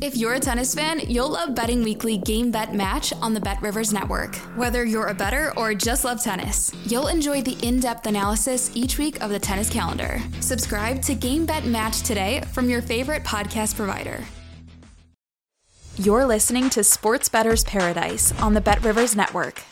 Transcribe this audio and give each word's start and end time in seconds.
If 0.00 0.16
you're 0.16 0.34
a 0.34 0.40
tennis 0.40 0.76
fan, 0.76 1.00
you'll 1.08 1.30
love 1.30 1.56
Betting 1.56 1.82
Weekly 1.82 2.18
Game 2.18 2.52
Bet 2.52 2.72
Match 2.72 3.12
on 3.14 3.34
the 3.34 3.40
Bet 3.40 3.60
Rivers 3.60 3.92
Network. 3.92 4.36
Whether 4.54 4.84
you're 4.84 5.08
a 5.08 5.14
bettor 5.14 5.52
or 5.56 5.74
just 5.74 6.04
love 6.04 6.22
tennis, 6.22 6.72
you'll 6.86 7.08
enjoy 7.08 7.42
the 7.42 7.58
in 7.66 7.80
depth 7.80 8.06
analysis 8.06 8.70
each 8.76 8.96
week 8.96 9.20
of 9.20 9.30
the 9.30 9.40
tennis 9.40 9.68
calendar. 9.68 10.20
Subscribe 10.38 11.02
to 11.02 11.16
Game 11.16 11.44
Bet 11.46 11.64
Match 11.64 12.02
today 12.02 12.42
from 12.52 12.70
your 12.70 12.80
favorite 12.80 13.24
podcast 13.24 13.74
provider. 13.74 14.22
You're 15.96 16.26
listening 16.26 16.70
to 16.70 16.84
Sports 16.84 17.28
Bettor's 17.28 17.64
Paradise 17.64 18.32
on 18.40 18.54
the 18.54 18.60
Bet 18.60 18.84
Rivers 18.84 19.16
Network. 19.16 19.64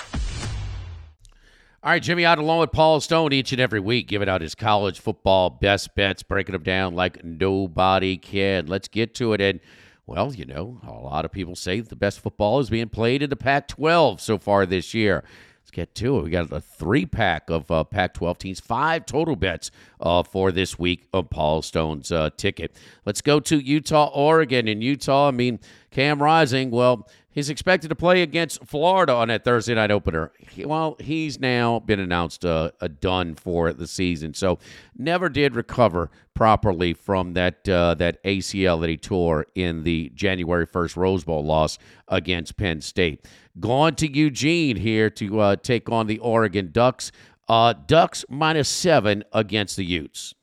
All 1.84 1.92
right, 1.92 2.02
Jimmy 2.02 2.24
Ott 2.24 2.38
along 2.38 2.58
with 2.58 2.72
Paul 2.72 2.98
Stone 3.00 3.32
each 3.32 3.52
and 3.52 3.60
every 3.60 3.78
week, 3.78 4.08
giving 4.08 4.28
out 4.28 4.40
his 4.40 4.56
college 4.56 4.98
football 4.98 5.50
best 5.50 5.94
bets, 5.94 6.24
breaking 6.24 6.54
them 6.54 6.64
down 6.64 6.96
like 6.96 7.22
nobody 7.22 8.16
can. 8.16 8.66
Let's 8.66 8.88
get 8.88 9.14
to 9.16 9.34
it. 9.34 9.40
And 9.40 9.60
well, 10.06 10.32
you 10.32 10.44
know, 10.44 10.80
a 10.86 10.92
lot 10.92 11.24
of 11.24 11.32
people 11.32 11.56
say 11.56 11.80
the 11.80 11.96
best 11.96 12.20
football 12.20 12.60
is 12.60 12.70
being 12.70 12.88
played 12.88 13.22
in 13.22 13.30
the 13.30 13.36
Pac 13.36 13.68
12 13.68 14.20
so 14.20 14.38
far 14.38 14.64
this 14.64 14.94
year. 14.94 15.24
Let's 15.62 15.72
get 15.72 15.96
to 15.96 16.18
it. 16.18 16.22
We 16.22 16.30
got 16.30 16.52
a 16.52 16.60
three 16.60 17.06
pack 17.06 17.50
of 17.50 17.68
uh, 17.72 17.82
Pac 17.82 18.14
12 18.14 18.38
teams, 18.38 18.60
five 18.60 19.04
total 19.04 19.34
bets 19.34 19.72
uh, 20.00 20.22
for 20.22 20.52
this 20.52 20.78
week 20.78 21.08
of 21.12 21.28
Paul 21.28 21.60
Stone's 21.60 22.12
uh, 22.12 22.30
ticket. 22.36 22.76
Let's 23.04 23.20
go 23.20 23.40
to 23.40 23.58
Utah, 23.58 24.08
Oregon. 24.14 24.68
In 24.68 24.80
Utah, 24.80 25.26
I 25.26 25.32
mean, 25.32 25.58
Cam 25.90 26.22
Rising, 26.22 26.70
well, 26.70 27.08
He's 27.36 27.50
expected 27.50 27.88
to 27.88 27.94
play 27.94 28.22
against 28.22 28.64
Florida 28.64 29.12
on 29.12 29.28
that 29.28 29.44
Thursday 29.44 29.74
night 29.74 29.90
opener. 29.90 30.32
well, 30.64 30.96
he's 30.98 31.38
now 31.38 31.80
been 31.80 32.00
announced 32.00 32.46
uh, 32.46 32.70
a 32.80 32.88
done 32.88 33.34
for 33.34 33.74
the 33.74 33.86
season, 33.86 34.32
so 34.32 34.58
never 34.96 35.28
did 35.28 35.54
recover 35.54 36.10
properly 36.32 36.94
from 36.94 37.34
that 37.34 37.68
uh, 37.68 37.92
that 37.96 38.24
ACL 38.24 38.80
that 38.80 38.88
he 38.88 38.96
tore 38.96 39.44
in 39.54 39.82
the 39.82 40.10
January 40.14 40.64
first 40.64 40.96
Rose 40.96 41.24
Bowl 41.24 41.44
loss 41.44 41.78
against 42.08 42.56
Penn 42.56 42.80
State. 42.80 43.26
Gone 43.60 43.94
to 43.96 44.10
Eugene 44.10 44.76
here 44.76 45.10
to 45.10 45.40
uh, 45.40 45.56
take 45.56 45.90
on 45.90 46.06
the 46.06 46.18
Oregon 46.20 46.70
Ducks. 46.72 47.12
Uh, 47.50 47.74
Ducks 47.74 48.24
minus 48.30 48.70
seven 48.70 49.24
against 49.34 49.76
the 49.76 49.84
Utes. 49.84 50.34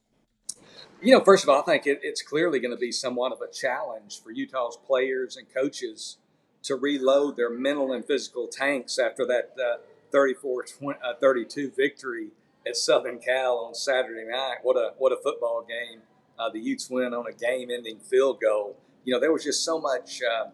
You 1.01 1.17
know, 1.17 1.23
first 1.23 1.43
of 1.43 1.49
all, 1.49 1.59
I 1.59 1.65
think 1.65 1.87
it, 1.87 2.01
it's 2.03 2.21
clearly 2.21 2.59
going 2.59 2.69
to 2.69 2.79
be 2.79 2.91
somewhat 2.91 3.31
of 3.31 3.41
a 3.41 3.51
challenge 3.51 4.21
for 4.21 4.29
Utah's 4.29 4.77
players 4.85 5.37
and 5.37 5.51
coaches 5.51 6.17
to 6.63 6.75
reload 6.75 7.35
their 7.35 7.49
mental 7.49 7.91
and 7.93 8.05
physical 8.05 8.47
tanks 8.47 8.97
after 8.97 9.25
that 9.25 9.53
uh, 9.61 9.77
34 10.11 10.63
20, 10.63 10.99
uh, 11.03 11.13
32 11.19 11.71
victory 11.75 12.29
at 12.65 12.75
Southern 12.77 13.19
Cal 13.19 13.57
on 13.57 13.75
Saturday 13.75 14.25
night. 14.29 14.57
What 14.63 14.75
a 14.75 14.93
what 14.97 15.11
a 15.11 15.17
football 15.17 15.65
game! 15.67 16.01
Uh, 16.39 16.49
the 16.49 16.59
Utes 16.59 16.89
win 16.89 17.13
on 17.13 17.25
a 17.27 17.33
game-ending 17.33 17.99
field 17.99 18.39
goal. 18.41 18.77
You 19.03 19.13
know, 19.13 19.19
there 19.19 19.31
was 19.31 19.43
just 19.43 19.63
so 19.63 19.79
much 19.79 20.21
uh, 20.23 20.49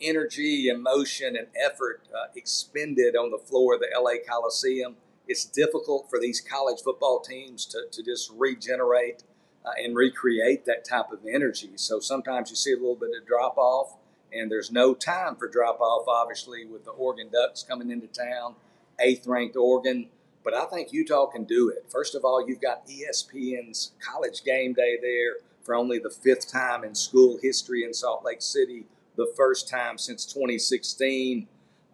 energy, 0.00 0.68
emotion, 0.68 1.36
and 1.36 1.46
effort 1.54 2.02
uh, 2.12 2.28
expended 2.34 3.14
on 3.14 3.30
the 3.30 3.38
floor 3.38 3.74
of 3.74 3.80
the 3.80 3.88
LA 3.96 4.14
Coliseum. 4.28 4.96
It's 5.28 5.44
difficult 5.44 6.10
for 6.10 6.18
these 6.18 6.40
college 6.40 6.80
football 6.82 7.20
teams 7.20 7.64
to, 7.66 7.82
to 7.92 8.02
just 8.02 8.32
regenerate 8.36 9.22
uh, 9.64 9.70
and 9.78 9.94
recreate 9.94 10.64
that 10.64 10.84
type 10.84 11.12
of 11.12 11.20
energy. 11.32 11.72
So 11.76 12.00
sometimes 12.00 12.50
you 12.50 12.56
see 12.56 12.72
a 12.72 12.76
little 12.76 12.96
bit 12.96 13.10
of 13.18 13.26
drop 13.26 13.56
off 13.56 13.96
and 14.34 14.50
there's 14.50 14.70
no 14.70 14.94
time 14.94 15.36
for 15.36 15.48
drop 15.48 15.80
off, 15.80 16.06
obviously, 16.08 16.64
with 16.64 16.84
the 16.84 16.90
Oregon 16.92 17.28
Ducks 17.32 17.62
coming 17.62 17.90
into 17.90 18.06
town, 18.06 18.54
eighth 19.00 19.26
ranked 19.26 19.56
Oregon. 19.56 20.08
But 20.44 20.54
I 20.54 20.64
think 20.66 20.92
Utah 20.92 21.26
can 21.26 21.44
do 21.44 21.68
it. 21.68 21.86
First 21.88 22.14
of 22.14 22.24
all, 22.24 22.46
you've 22.46 22.60
got 22.60 22.86
ESPN's 22.86 23.92
college 24.00 24.42
game 24.44 24.72
day 24.72 24.98
there 25.00 25.36
for 25.62 25.74
only 25.74 25.98
the 25.98 26.10
fifth 26.10 26.50
time 26.50 26.82
in 26.82 26.94
school 26.94 27.38
history 27.40 27.84
in 27.84 27.94
Salt 27.94 28.24
Lake 28.24 28.42
City, 28.42 28.86
the 29.16 29.32
first 29.36 29.68
time 29.68 29.98
since 29.98 30.26
2016. 30.26 31.46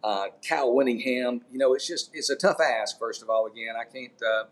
Uh, 0.03 0.27
Cal 0.41 0.73
Whittingham, 0.73 1.41
you 1.51 1.59
know, 1.59 1.73
it's 1.73 1.85
just 1.85 2.09
it's 2.13 2.29
a 2.29 2.35
tough 2.35 2.59
ask. 2.61 2.97
First 2.97 3.21
of 3.21 3.29
all, 3.29 3.45
again, 3.45 3.75
I 3.79 3.83
can't, 3.83 4.13
uh, 4.21 4.45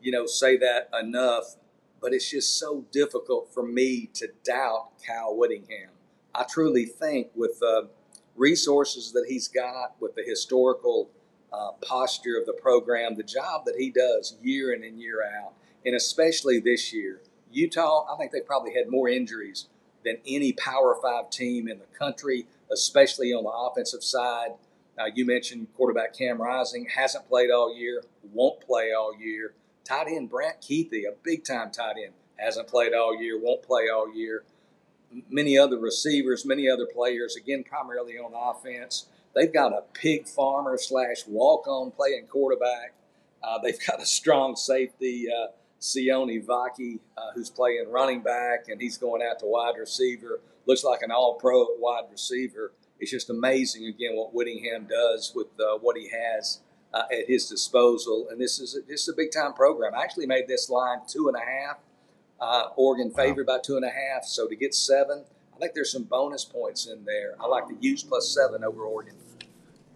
you 0.00 0.10
know, 0.10 0.26
say 0.26 0.56
that 0.56 0.88
enough. 0.98 1.56
But 2.00 2.12
it's 2.12 2.30
just 2.30 2.58
so 2.58 2.84
difficult 2.92 3.52
for 3.52 3.62
me 3.62 4.10
to 4.14 4.28
doubt 4.44 4.88
Cal 5.04 5.36
Whittingham. 5.36 5.90
I 6.36 6.44
truly 6.44 6.84
think 6.84 7.28
with 7.34 7.60
the 7.60 7.88
resources 8.36 9.12
that 9.12 9.24
he's 9.26 9.48
got, 9.48 9.96
with 10.00 10.14
the 10.14 10.22
historical 10.22 11.10
uh, 11.50 11.72
posture 11.80 12.36
of 12.38 12.44
the 12.44 12.52
program, 12.52 13.16
the 13.16 13.22
job 13.22 13.64
that 13.64 13.76
he 13.78 13.90
does 13.90 14.36
year 14.42 14.74
in 14.74 14.84
and 14.84 15.00
year 15.00 15.22
out, 15.22 15.54
and 15.86 15.94
especially 15.94 16.60
this 16.60 16.92
year, 16.92 17.20
Utah, 17.50 18.06
I 18.12 18.18
think 18.18 18.32
they 18.32 18.40
probably 18.40 18.74
had 18.74 18.90
more 18.90 19.08
injuries 19.08 19.68
than 20.04 20.18
any 20.26 20.52
Power 20.52 20.98
Five 21.00 21.30
team 21.30 21.68
in 21.68 21.78
the 21.78 21.98
country, 21.98 22.46
especially 22.70 23.32
on 23.32 23.44
the 23.44 23.50
offensive 23.50 24.04
side. 24.04 24.50
Uh, 24.98 25.06
you 25.14 25.24
mentioned 25.24 25.68
quarterback 25.74 26.14
Cam 26.16 26.40
Rising 26.40 26.86
hasn't 26.94 27.28
played 27.28 27.50
all 27.50 27.74
year, 27.74 28.02
won't 28.32 28.60
play 28.60 28.92
all 28.92 29.16
year. 29.18 29.54
Tight 29.84 30.08
end 30.08 30.28
Brant 30.28 30.60
Kuithe, 30.60 31.06
a 31.08 31.14
big 31.22 31.44
time 31.44 31.70
tight 31.70 31.96
end, 32.02 32.12
hasn't 32.36 32.68
played 32.68 32.92
all 32.92 33.18
year, 33.18 33.40
won't 33.40 33.62
play 33.62 33.84
all 33.88 34.14
year 34.14 34.44
many 35.28 35.58
other 35.58 35.78
receivers, 35.78 36.44
many 36.44 36.68
other 36.68 36.86
players, 36.86 37.36
again, 37.36 37.64
primarily 37.64 38.18
on 38.18 38.32
offense. 38.34 39.06
They've 39.34 39.52
got 39.52 39.72
a 39.72 39.82
pig 39.92 40.26
farmer 40.26 40.78
slash 40.78 41.26
walk 41.26 41.66
on 41.66 41.90
playing 41.90 42.26
quarterback. 42.26 42.94
Uh, 43.42 43.58
they've 43.58 43.78
got 43.86 44.00
a 44.00 44.06
strong 44.06 44.56
safety, 44.56 45.26
uh, 45.30 45.48
Sione 45.80 46.44
Vaki, 46.44 47.00
uh, 47.16 47.32
who's 47.34 47.50
playing 47.50 47.86
running 47.90 48.22
back, 48.22 48.68
and 48.68 48.80
he's 48.80 48.96
going 48.96 49.22
out 49.22 49.38
to 49.40 49.46
wide 49.46 49.74
receiver. 49.78 50.40
Looks 50.66 50.84
like 50.84 51.02
an 51.02 51.10
all 51.10 51.34
pro 51.34 51.66
wide 51.78 52.04
receiver. 52.10 52.72
It's 52.98 53.10
just 53.10 53.28
amazing, 53.30 53.86
again, 53.86 54.16
what 54.16 54.34
Whittingham 54.34 54.86
does 54.88 55.32
with 55.34 55.48
uh, 55.60 55.76
what 55.78 55.96
he 55.96 56.08
has 56.08 56.60
uh, 56.94 57.02
at 57.12 57.28
his 57.28 57.48
disposal. 57.48 58.28
And 58.30 58.40
this 58.40 58.58
is 58.58 58.74
a, 58.74 58.80
this 58.88 59.02
is 59.02 59.08
a 59.10 59.14
big 59.14 59.30
time 59.32 59.52
program. 59.52 59.94
I 59.94 60.02
actually 60.02 60.26
made 60.26 60.48
this 60.48 60.70
line 60.70 61.00
two 61.06 61.28
and 61.28 61.36
a 61.36 61.40
half 61.40 61.76
uh, 62.40 62.68
Oregon 62.76 63.10
favored 63.10 63.46
wow. 63.46 63.56
by 63.56 63.62
two 63.62 63.76
and 63.76 63.84
a 63.84 63.90
half. 63.90 64.24
So 64.24 64.46
to 64.46 64.56
get 64.56 64.74
seven, 64.74 65.24
I 65.54 65.58
think 65.58 65.74
there's 65.74 65.92
some 65.92 66.04
bonus 66.04 66.44
points 66.44 66.86
in 66.86 67.04
there. 67.04 67.34
I 67.40 67.46
like 67.46 67.68
the 67.68 67.76
Utes 67.80 68.02
plus 68.02 68.34
seven 68.34 68.62
over 68.62 68.82
Oregon. 68.82 69.14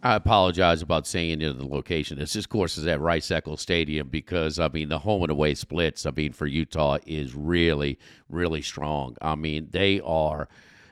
I 0.03 0.15
apologize 0.15 0.81
about 0.81 1.07
saying 1.07 1.41
the 1.41 1.67
location. 1.67 2.19
This, 2.19 2.35
of 2.35 2.49
course, 2.49 2.79
is 2.79 2.87
at 2.87 3.01
Rice 3.01 3.31
Eccles 3.31 3.61
Stadium 3.61 4.09
because 4.09 4.59
I 4.59 4.69
mean 4.69 4.89
the 4.89 4.99
home 4.99 5.23
and 5.23 5.31
away 5.31 5.55
splits. 5.55 6.07
I 6.07 6.11
mean 6.11 6.33
for 6.33 6.47
Utah 6.47 6.99
is 7.07 7.35
really, 7.35 7.99
really 8.29 8.63
strong. 8.63 9.17
I 9.21 9.35
mean 9.35 9.69
they 9.71 10.01
are. 10.01 10.49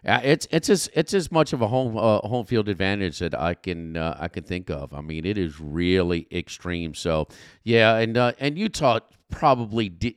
Uh, 0.06 0.20
it's 0.22 0.46
it's 0.50 0.68
as 0.68 0.90
it's 0.92 1.14
as 1.14 1.32
much 1.32 1.52
of 1.52 1.62
a 1.62 1.68
home 1.68 1.96
uh, 1.96 2.18
home 2.18 2.44
field 2.44 2.68
advantage 2.68 3.18
that 3.18 3.38
I 3.38 3.54
can 3.54 3.96
uh, 3.96 4.16
I 4.20 4.28
can 4.28 4.44
think 4.44 4.70
of. 4.70 4.92
I 4.92 5.00
mean 5.00 5.24
it 5.24 5.38
is 5.38 5.58
really 5.58 6.28
extreme. 6.30 6.94
So 6.94 7.28
yeah, 7.64 7.96
and 7.96 8.16
uh, 8.16 8.32
and 8.38 8.58
Utah 8.58 9.00
probably 9.30 9.88
did 9.88 10.14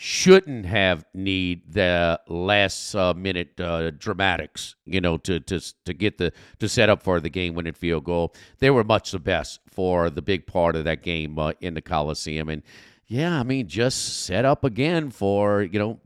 shouldn't 0.00 0.64
have 0.64 1.04
need 1.12 1.72
the 1.72 2.20
last 2.28 2.94
uh, 2.94 3.12
minute 3.14 3.58
uh, 3.58 3.90
dramatics, 3.90 4.76
you 4.86 5.00
know, 5.00 5.18
to 5.18 5.40
to 5.40 5.60
to 5.84 5.92
get 5.92 6.18
the 6.18 6.32
to 6.60 6.68
set 6.68 6.88
up 6.88 7.02
for 7.02 7.18
the 7.18 7.28
game 7.28 7.54
winning 7.54 7.72
field 7.72 8.04
goal. 8.04 8.32
They 8.60 8.70
were 8.70 8.84
much 8.84 9.10
the 9.10 9.18
best 9.18 9.58
for 9.68 10.08
the 10.08 10.22
big 10.22 10.46
part 10.46 10.76
of 10.76 10.84
that 10.84 11.02
game 11.02 11.36
uh, 11.36 11.52
in 11.60 11.74
the 11.74 11.82
Coliseum, 11.82 12.48
and 12.48 12.62
yeah, 13.08 13.40
I 13.40 13.42
mean, 13.42 13.66
just 13.66 14.24
set 14.24 14.44
up 14.44 14.62
again 14.62 15.10
for 15.10 15.62
you 15.62 15.80
know 15.80 15.98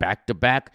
back 0.00 0.26
to 0.26 0.34
back 0.34 0.74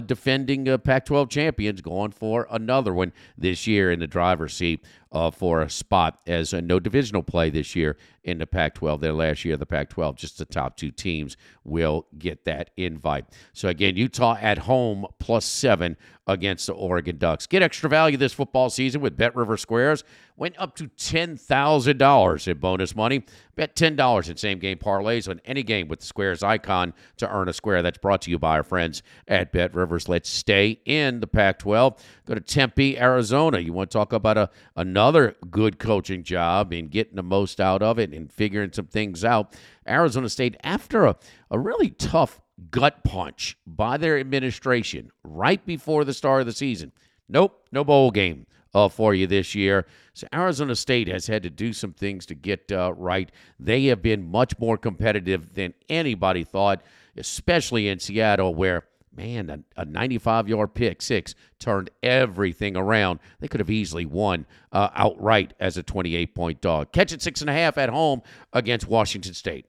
defending 0.00 0.68
uh, 0.68 0.78
Pac-12 0.78 1.30
champions, 1.30 1.80
going 1.80 2.10
for 2.10 2.46
another 2.50 2.92
one 2.92 3.12
this 3.36 3.66
year 3.66 3.90
in 3.90 4.00
the 4.00 4.06
driver's 4.06 4.54
seat 4.54 4.84
uh, 5.10 5.30
for 5.30 5.62
a 5.62 5.70
spot 5.70 6.20
as 6.26 6.52
a 6.52 6.60
no 6.60 6.78
divisional 6.78 7.22
play 7.22 7.48
this 7.48 7.74
year 7.74 7.96
in 8.24 8.38
the 8.38 8.46
Pac 8.46 8.74
12. 8.74 9.00
Their 9.00 9.12
last 9.12 9.44
year, 9.44 9.56
the 9.56 9.66
Pac 9.66 9.88
12, 9.88 10.16
just 10.16 10.38
the 10.38 10.44
top 10.44 10.76
two 10.76 10.90
teams 10.90 11.36
will 11.64 12.06
get 12.18 12.44
that 12.44 12.70
invite. 12.76 13.24
So, 13.52 13.68
again, 13.68 13.96
Utah 13.96 14.36
at 14.40 14.58
home 14.58 15.06
plus 15.18 15.46
seven 15.46 15.96
against 16.26 16.66
the 16.66 16.74
Oregon 16.74 17.16
Ducks. 17.16 17.46
Get 17.46 17.62
extra 17.62 17.88
value 17.88 18.18
this 18.18 18.34
football 18.34 18.68
season 18.68 19.00
with 19.00 19.16
Bet 19.16 19.34
River 19.34 19.56
Squares. 19.56 20.04
Went 20.36 20.56
up 20.58 20.76
to 20.76 20.84
$10,000 20.88 22.48
in 22.48 22.58
bonus 22.58 22.94
money. 22.94 23.24
Bet 23.56 23.74
$10 23.74 24.30
in 24.30 24.36
same 24.36 24.58
game 24.58 24.76
parlays 24.76 25.28
on 25.28 25.40
any 25.46 25.62
game 25.62 25.88
with 25.88 26.00
the 26.00 26.06
Squares 26.06 26.42
icon 26.42 26.92
to 27.16 27.28
earn 27.28 27.48
a 27.48 27.52
square. 27.52 27.82
That's 27.82 27.98
brought 27.98 28.22
to 28.22 28.30
you 28.30 28.38
by 28.38 28.56
our 28.56 28.62
friends 28.62 29.02
at 29.26 29.52
Bet 29.52 29.67
Bet 29.68 29.74
Rivers. 29.74 30.08
Let's 30.08 30.30
stay 30.30 30.80
in 30.86 31.20
the 31.20 31.26
Pac 31.26 31.58
12. 31.58 32.02
Go 32.24 32.34
to 32.34 32.40
Tempe, 32.40 32.98
Arizona. 32.98 33.58
You 33.58 33.72
want 33.72 33.90
to 33.90 33.98
talk 33.98 34.12
about 34.12 34.38
a, 34.38 34.50
another 34.76 35.36
good 35.50 35.78
coaching 35.78 36.22
job 36.22 36.72
and 36.72 36.90
getting 36.90 37.16
the 37.16 37.22
most 37.22 37.60
out 37.60 37.82
of 37.82 37.98
it 37.98 38.12
and 38.12 38.32
figuring 38.32 38.72
some 38.72 38.86
things 38.86 39.24
out. 39.24 39.54
Arizona 39.86 40.28
State, 40.30 40.56
after 40.64 41.04
a, 41.04 41.16
a 41.50 41.58
really 41.58 41.90
tough 41.90 42.40
gut 42.70 43.04
punch 43.04 43.58
by 43.66 43.98
their 43.98 44.18
administration 44.18 45.10
right 45.22 45.64
before 45.66 46.04
the 46.04 46.14
start 46.14 46.40
of 46.40 46.46
the 46.46 46.52
season, 46.52 46.92
nope, 47.28 47.66
no 47.70 47.84
bowl 47.84 48.10
game 48.10 48.46
uh, 48.74 48.88
for 48.88 49.14
you 49.14 49.26
this 49.26 49.54
year. 49.54 49.86
So 50.14 50.26
Arizona 50.32 50.74
State 50.76 51.08
has 51.08 51.26
had 51.26 51.42
to 51.42 51.50
do 51.50 51.74
some 51.74 51.92
things 51.92 52.24
to 52.26 52.34
get 52.34 52.72
uh, 52.72 52.94
right. 52.96 53.30
They 53.60 53.86
have 53.86 54.00
been 54.00 54.30
much 54.30 54.58
more 54.58 54.78
competitive 54.78 55.54
than 55.54 55.74
anybody 55.90 56.44
thought, 56.44 56.82
especially 57.18 57.88
in 57.88 57.98
Seattle, 57.98 58.54
where 58.54 58.84
man, 59.18 59.64
a, 59.76 59.84
95 59.84 60.48
yard 60.48 60.74
pick 60.74 61.02
six 61.02 61.34
turned 61.58 61.90
everything 62.02 62.76
around. 62.76 63.18
They 63.40 63.48
could 63.48 63.60
have 63.60 63.68
easily 63.70 64.06
won 64.06 64.46
uh, 64.72 64.90
outright 64.94 65.54
as 65.58 65.76
a 65.76 65.82
28 65.82 66.34
point 66.34 66.60
dog. 66.60 66.92
Catch 66.92 67.18
six 67.20 67.40
and 67.40 67.50
a 67.50 67.52
half 67.52 67.76
at 67.76 67.88
home 67.90 68.22
against 68.52 68.86
Washington 68.86 69.34
State. 69.34 69.66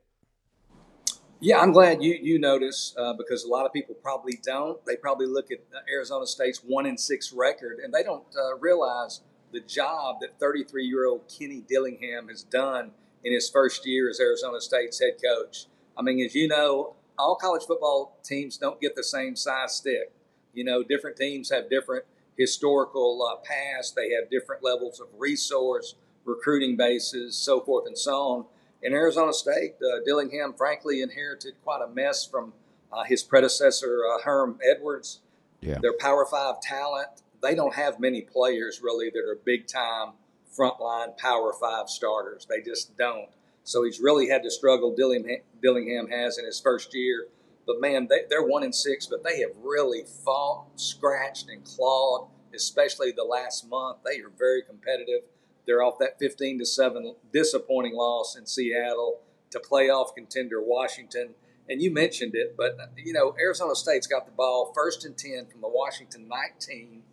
Yeah, 1.41 1.59
I'm 1.59 1.71
glad 1.71 2.03
you 2.03 2.17
you 2.21 2.37
notice 2.37 2.93
uh, 2.97 3.13
because 3.13 3.43
a 3.43 3.47
lot 3.47 3.65
of 3.65 3.73
people 3.73 3.95
probably 3.95 4.39
don't. 4.43 4.83
They 4.85 4.95
probably 4.95 5.25
look 5.25 5.51
at 5.51 5.59
Arizona 5.91 6.27
State's 6.27 6.59
one 6.59 6.85
in 6.85 6.97
six 6.97 7.33
record 7.33 7.79
and 7.83 7.93
they 7.93 8.03
don't 8.03 8.25
uh, 8.37 8.57
realize 8.59 9.21
the 9.51 9.61
job 9.61 10.17
that 10.21 10.39
33 10.39 10.85
year 10.85 11.07
old 11.07 11.21
Kenny 11.27 11.63
Dillingham 11.67 12.27
has 12.27 12.43
done 12.43 12.91
in 13.23 13.33
his 13.33 13.49
first 13.49 13.87
year 13.87 14.09
as 14.09 14.19
Arizona 14.19 14.61
State's 14.61 14.99
head 14.99 15.13
coach. 15.23 15.65
I 15.97 16.01
mean, 16.01 16.23
as 16.23 16.35
you 16.35 16.47
know, 16.47 16.95
all 17.19 17.35
college 17.35 17.63
football 17.63 18.17
teams 18.23 18.57
don't 18.57 18.81
get 18.81 18.95
the 18.95 19.03
same 19.03 19.35
size 19.35 19.75
stick. 19.75 20.11
You 20.53 20.63
know, 20.63 20.81
different 20.81 21.17
teams 21.17 21.51
have 21.51 21.69
different 21.69 22.05
historical 22.37 23.21
uh, 23.21 23.35
past. 23.45 23.95
They 23.95 24.11
have 24.11 24.29
different 24.31 24.63
levels 24.63 24.99
of 24.99 25.07
resource, 25.17 25.95
recruiting 26.25 26.75
bases, 26.75 27.37
so 27.37 27.61
forth 27.61 27.85
and 27.85 27.97
so 27.97 28.15
on 28.15 28.45
in 28.81 28.93
Arizona 28.93 29.33
State, 29.33 29.75
uh, 29.81 29.99
Dillingham 30.05 30.53
frankly 30.53 31.01
inherited 31.01 31.55
quite 31.63 31.81
a 31.81 31.87
mess 31.87 32.25
from 32.25 32.53
uh, 32.91 33.03
his 33.03 33.23
predecessor, 33.23 34.03
uh, 34.05 34.21
Herm 34.23 34.57
Edwards. 34.63 35.19
Yeah. 35.61 35.79
Their 35.81 35.93
Power 35.99 36.25
Five 36.25 36.61
talent, 36.61 37.09
they 37.43 37.55
don't 37.55 37.75
have 37.75 37.99
many 37.99 38.21
players 38.21 38.81
really 38.81 39.09
that 39.09 39.19
are 39.19 39.37
big 39.43 39.67
time 39.67 40.13
frontline 40.57 41.17
Power 41.17 41.53
Five 41.53 41.89
starters. 41.89 42.47
They 42.49 42.61
just 42.61 42.97
don't. 42.97 43.29
So 43.69 43.83
he's 43.83 43.99
really 43.99 44.27
had 44.27 44.41
to 44.41 44.49
struggle. 44.49 44.95
Dillingham, 44.95 45.43
Dillingham 45.61 46.09
has 46.09 46.39
in 46.39 46.45
his 46.45 46.59
first 46.59 46.95
year. 46.95 47.27
But 47.67 47.79
man, 47.79 48.07
they, 48.09 48.21
they're 48.27 48.41
one 48.41 48.63
in 48.63 48.73
six, 48.73 49.05
but 49.05 49.23
they 49.23 49.41
have 49.41 49.51
really 49.61 50.05
fought, 50.25 50.65
scratched, 50.75 51.49
and 51.49 51.63
clawed, 51.63 52.29
especially 52.55 53.11
the 53.11 53.23
last 53.23 53.69
month. 53.69 53.99
They 54.03 54.21
are 54.21 54.31
very 54.35 54.63
competitive. 54.63 55.21
They're 55.67 55.83
off 55.83 55.99
that 55.99 56.17
15 56.17 56.57
to 56.57 56.65
7 56.65 57.13
disappointing 57.31 57.93
loss 57.93 58.35
in 58.35 58.47
Seattle 58.47 59.19
to 59.51 59.59
playoff 59.59 60.15
contender 60.15 60.59
Washington. 60.59 61.35
And 61.69 61.79
you 61.79 61.93
mentioned 61.93 62.33
it, 62.33 62.57
but 62.57 62.75
you 62.97 63.13
know, 63.13 63.35
Arizona 63.39 63.75
State's 63.75 64.07
got 64.07 64.25
the 64.25 64.31
ball 64.31 64.71
first 64.73 65.05
and 65.05 65.15
10 65.15 65.45
from 65.45 65.61
the 65.61 65.69
Washington 65.69 66.27
19. 66.27 67.03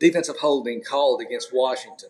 Defensive 0.00 0.38
holding 0.38 0.82
called 0.82 1.22
against 1.22 1.50
Washington. 1.52 2.08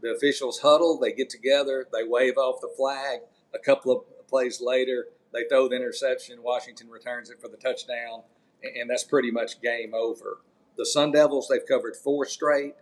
The 0.00 0.12
officials 0.12 0.60
huddle, 0.60 0.98
they 0.98 1.12
get 1.12 1.30
together, 1.30 1.86
they 1.92 2.04
wave 2.04 2.36
off 2.36 2.60
the 2.60 2.72
flag. 2.76 3.20
A 3.54 3.58
couple 3.58 3.92
of 3.92 4.28
plays 4.28 4.60
later, 4.60 5.06
they 5.32 5.44
throw 5.48 5.68
the 5.68 5.76
interception. 5.76 6.42
Washington 6.42 6.90
returns 6.90 7.30
it 7.30 7.40
for 7.40 7.48
the 7.48 7.56
touchdown, 7.56 8.22
and 8.62 8.88
that's 8.88 9.04
pretty 9.04 9.30
much 9.30 9.60
game 9.60 9.94
over. 9.94 10.40
The 10.76 10.86
Sun 10.86 11.12
Devils, 11.12 11.48
they've 11.48 11.66
covered 11.66 11.96
four 11.96 12.26
straight 12.26 12.74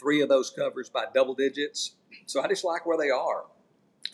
three 0.00 0.22
of 0.22 0.28
those 0.28 0.50
covers 0.50 0.88
by 0.88 1.04
double 1.14 1.34
digits. 1.34 1.96
So 2.26 2.42
I 2.42 2.48
just 2.48 2.64
like 2.64 2.86
where 2.86 2.96
they 2.96 3.10
are. 3.10 3.44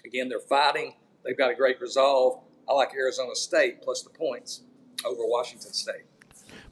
Again, 0.04 0.28
they're 0.28 0.40
fighting. 0.40 0.94
They've 1.24 1.38
got 1.38 1.50
a 1.50 1.54
great 1.54 1.80
resolve. 1.80 2.42
I 2.68 2.72
like 2.72 2.92
Arizona 2.94 3.34
State 3.34 3.82
plus 3.82 4.02
the 4.02 4.10
points 4.10 4.62
over 5.04 5.22
Washington 5.24 5.72
State. 5.72 6.04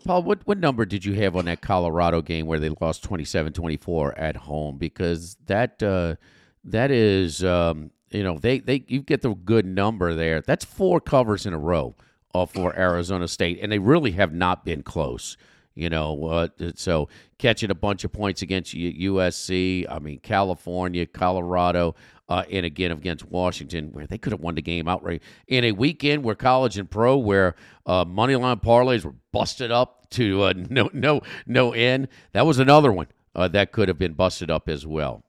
Paul, 0.04 0.22
what, 0.22 0.46
what 0.46 0.58
number 0.58 0.84
did 0.84 1.04
you 1.04 1.14
have 1.14 1.34
on 1.34 1.46
that 1.46 1.60
Colorado 1.60 2.20
game 2.20 2.46
where 2.46 2.60
they 2.60 2.70
lost 2.80 3.08
27-24 3.08 4.14
at 4.16 4.36
home? 4.36 4.76
Because 4.76 5.36
that 5.46 5.82
uh, 5.82 6.16
that 6.64 6.90
is 6.90 7.42
um, 7.42 7.90
you 8.10 8.22
know 8.22 8.38
they, 8.38 8.58
they 8.60 8.84
you 8.86 9.02
get 9.02 9.22
the 9.22 9.34
good 9.34 9.66
number 9.66 10.14
there. 10.14 10.40
That's 10.40 10.64
four 10.64 11.00
covers 11.00 11.46
in 11.46 11.54
a 11.54 11.58
row 11.58 11.96
uh, 12.34 12.46
for 12.46 12.78
Arizona 12.78 13.28
State, 13.28 13.58
and 13.62 13.72
they 13.72 13.78
really 13.78 14.12
have 14.12 14.32
not 14.32 14.64
been 14.64 14.82
close. 14.82 15.36
You 15.74 15.90
know, 15.90 16.26
uh, 16.26 16.48
so 16.76 17.08
catching 17.38 17.70
a 17.70 17.74
bunch 17.74 18.04
of 18.04 18.12
points 18.12 18.42
against 18.42 18.74
USC, 18.74 19.86
I 19.90 19.98
mean, 19.98 20.20
California, 20.20 21.04
Colorado, 21.04 21.96
uh, 22.28 22.44
and 22.50 22.64
again 22.64 22.90
against 22.90 23.26
Washington, 23.26 23.92
where 23.92 24.06
they 24.06 24.18
could 24.18 24.32
have 24.32 24.40
won 24.40 24.54
the 24.54 24.62
game 24.62 24.88
outright. 24.88 25.22
In 25.46 25.64
a 25.64 25.72
weekend 25.72 26.24
where 26.24 26.34
college 26.34 26.78
and 26.78 26.90
pro, 26.90 27.16
where 27.16 27.54
uh, 27.86 28.04
money 28.04 28.36
line 28.36 28.60
parlays 28.60 29.04
were 29.04 29.14
busted 29.32 29.70
up 29.70 30.08
to 30.10 30.42
uh, 30.42 30.52
no 30.70 30.90
no 30.92 31.20
no 31.46 31.72
end, 31.72 32.08
that 32.32 32.46
was 32.46 32.58
another 32.58 32.92
one 32.92 33.08
uh, 33.34 33.48
that 33.48 33.72
could 33.72 33.88
have 33.88 33.98
been 33.98 34.14
busted 34.14 34.50
up 34.50 34.68
as 34.68 34.86
well. 34.86 35.24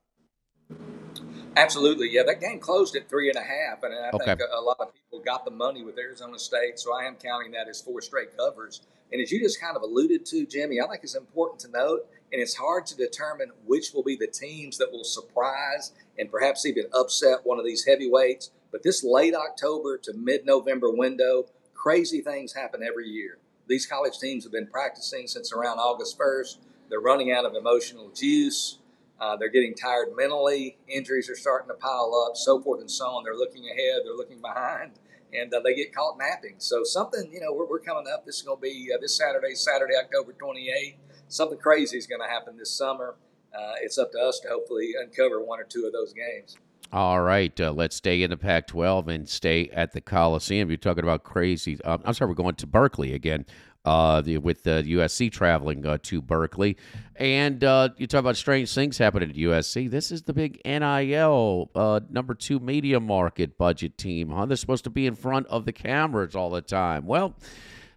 Absolutely, 1.57 2.09
yeah. 2.11 2.23
That 2.23 2.41
game 2.41 2.59
closed 2.59 2.95
at 2.97 3.07
three 3.07 3.29
and 3.29 3.37
a 3.37 3.41
half, 3.41 3.83
and 3.83 3.93
I 3.93 4.09
okay. 4.13 4.25
think 4.25 4.41
a, 4.41 4.59
a 4.59 4.61
lot 4.61 4.77
of 4.81 4.93
people 4.93 5.21
got 5.23 5.45
the 5.45 5.51
money 5.51 5.83
with 5.83 5.97
Arizona 5.97 6.37
State, 6.37 6.79
so 6.79 6.93
I 6.93 7.05
am 7.05 7.15
counting 7.15 7.51
that 7.51 7.69
as 7.69 7.81
four 7.81 8.01
straight 8.01 8.35
covers. 8.35 8.81
And 9.11 9.21
as 9.21 9.31
you 9.31 9.39
just 9.39 9.61
kind 9.61 9.77
of 9.77 9.83
alluded 9.83 10.25
to, 10.25 10.45
Jimmy, 10.45 10.81
I 10.81 10.87
think 10.87 11.03
it's 11.03 11.15
important 11.15 11.61
to 11.61 11.69
note, 11.69 12.07
and 12.31 12.41
it's 12.41 12.55
hard 12.55 12.85
to 12.87 12.95
determine 12.95 13.51
which 13.65 13.93
will 13.93 14.03
be 14.03 14.15
the 14.15 14.27
teams 14.27 14.77
that 14.77 14.91
will 14.91 15.03
surprise 15.03 15.93
and 16.17 16.31
perhaps 16.31 16.65
even 16.65 16.85
upset 16.93 17.39
one 17.43 17.59
of 17.59 17.65
these 17.65 17.85
heavyweights. 17.85 18.51
But 18.71 18.83
this 18.83 19.03
late 19.03 19.33
October 19.33 19.97
to 19.99 20.13
mid 20.13 20.45
November 20.45 20.89
window, 20.91 21.45
crazy 21.73 22.21
things 22.21 22.53
happen 22.53 22.81
every 22.83 23.07
year. 23.07 23.37
These 23.67 23.85
college 23.85 24.19
teams 24.19 24.43
have 24.43 24.51
been 24.51 24.67
practicing 24.67 25.27
since 25.27 25.51
around 25.53 25.79
August 25.79 26.19
1st. 26.19 26.57
They're 26.89 26.99
running 26.99 27.31
out 27.31 27.45
of 27.45 27.55
emotional 27.55 28.09
juice. 28.09 28.79
Uh, 29.19 29.37
they're 29.37 29.49
getting 29.49 29.73
tired 29.73 30.09
mentally. 30.15 30.77
Injuries 30.87 31.29
are 31.29 31.35
starting 31.35 31.69
to 31.69 31.73
pile 31.75 32.27
up, 32.27 32.35
so 32.35 32.61
forth 32.61 32.81
and 32.81 32.91
so 32.91 33.05
on. 33.05 33.23
They're 33.23 33.33
looking 33.35 33.65
ahead, 33.65 34.01
they're 34.03 34.15
looking 34.15 34.41
behind 34.41 34.91
and 35.33 35.53
uh, 35.53 35.59
they 35.59 35.75
get 35.75 35.93
caught 35.93 36.17
napping. 36.17 36.55
So 36.57 36.83
something, 36.83 37.29
you 37.31 37.39
know, 37.39 37.53
we're, 37.53 37.65
we're 37.65 37.79
coming 37.79 38.05
up. 38.11 38.25
This 38.25 38.37
is 38.37 38.41
going 38.43 38.57
to 38.57 38.61
be 38.61 38.91
uh, 38.93 38.97
this 39.01 39.17
Saturday, 39.17 39.55
Saturday, 39.55 39.93
October 39.95 40.33
28th. 40.33 40.95
Something 41.27 41.57
crazy 41.57 41.97
is 41.97 42.07
going 42.07 42.21
to 42.21 42.27
happen 42.27 42.57
this 42.57 42.71
summer. 42.71 43.15
Uh, 43.53 43.73
it's 43.81 43.97
up 43.97 44.11
to 44.11 44.19
us 44.19 44.39
to 44.41 44.49
hopefully 44.49 44.93
uncover 45.01 45.43
one 45.43 45.59
or 45.59 45.63
two 45.63 45.85
of 45.85 45.93
those 45.93 46.13
games. 46.13 46.57
All 46.91 47.21
right, 47.21 47.59
uh, 47.59 47.71
let's 47.71 47.95
stay 47.95 48.21
in 48.21 48.29
the 48.29 48.37
Pac-12 48.37 49.07
and 49.07 49.27
stay 49.27 49.69
at 49.73 49.91
the 49.91 50.01
Coliseum. 50.01 50.69
You're 50.69 50.77
talking 50.77 51.03
about 51.03 51.23
crazy. 51.23 51.81
Um, 51.83 52.01
I'm 52.05 52.13
sorry, 52.13 52.29
we're 52.29 52.35
going 52.35 52.55
to 52.55 52.67
Berkeley 52.67 53.13
again 53.13 53.45
uh, 53.85 54.21
the, 54.21 54.37
with 54.37 54.63
the 54.63 54.83
USC 54.87 55.31
traveling 55.31 55.85
uh, 55.85 55.97
to 56.03 56.21
Berkeley. 56.21 56.77
And 57.15 57.63
uh, 57.63 57.89
you 57.97 58.07
talk 58.07 58.19
about 58.19 58.35
strange 58.35 58.73
things 58.73 58.97
happening 58.97 59.29
at 59.29 59.35
USC. 59.35 59.89
This 59.89 60.11
is 60.11 60.23
the 60.23 60.33
big 60.33 60.59
NIL 60.65 61.69
uh, 61.75 61.99
number 62.09 62.33
two 62.33 62.59
media 62.59 62.99
market 62.99 63.57
budget 63.57 63.97
team. 63.97 64.29
Huh? 64.29 64.45
They're 64.45 64.57
supposed 64.57 64.83
to 64.85 64.89
be 64.89 65.07
in 65.07 65.15
front 65.15 65.47
of 65.47 65.65
the 65.65 65.73
cameras 65.73 66.35
all 66.35 66.49
the 66.49 66.61
time. 66.61 67.05
Well, 67.05 67.35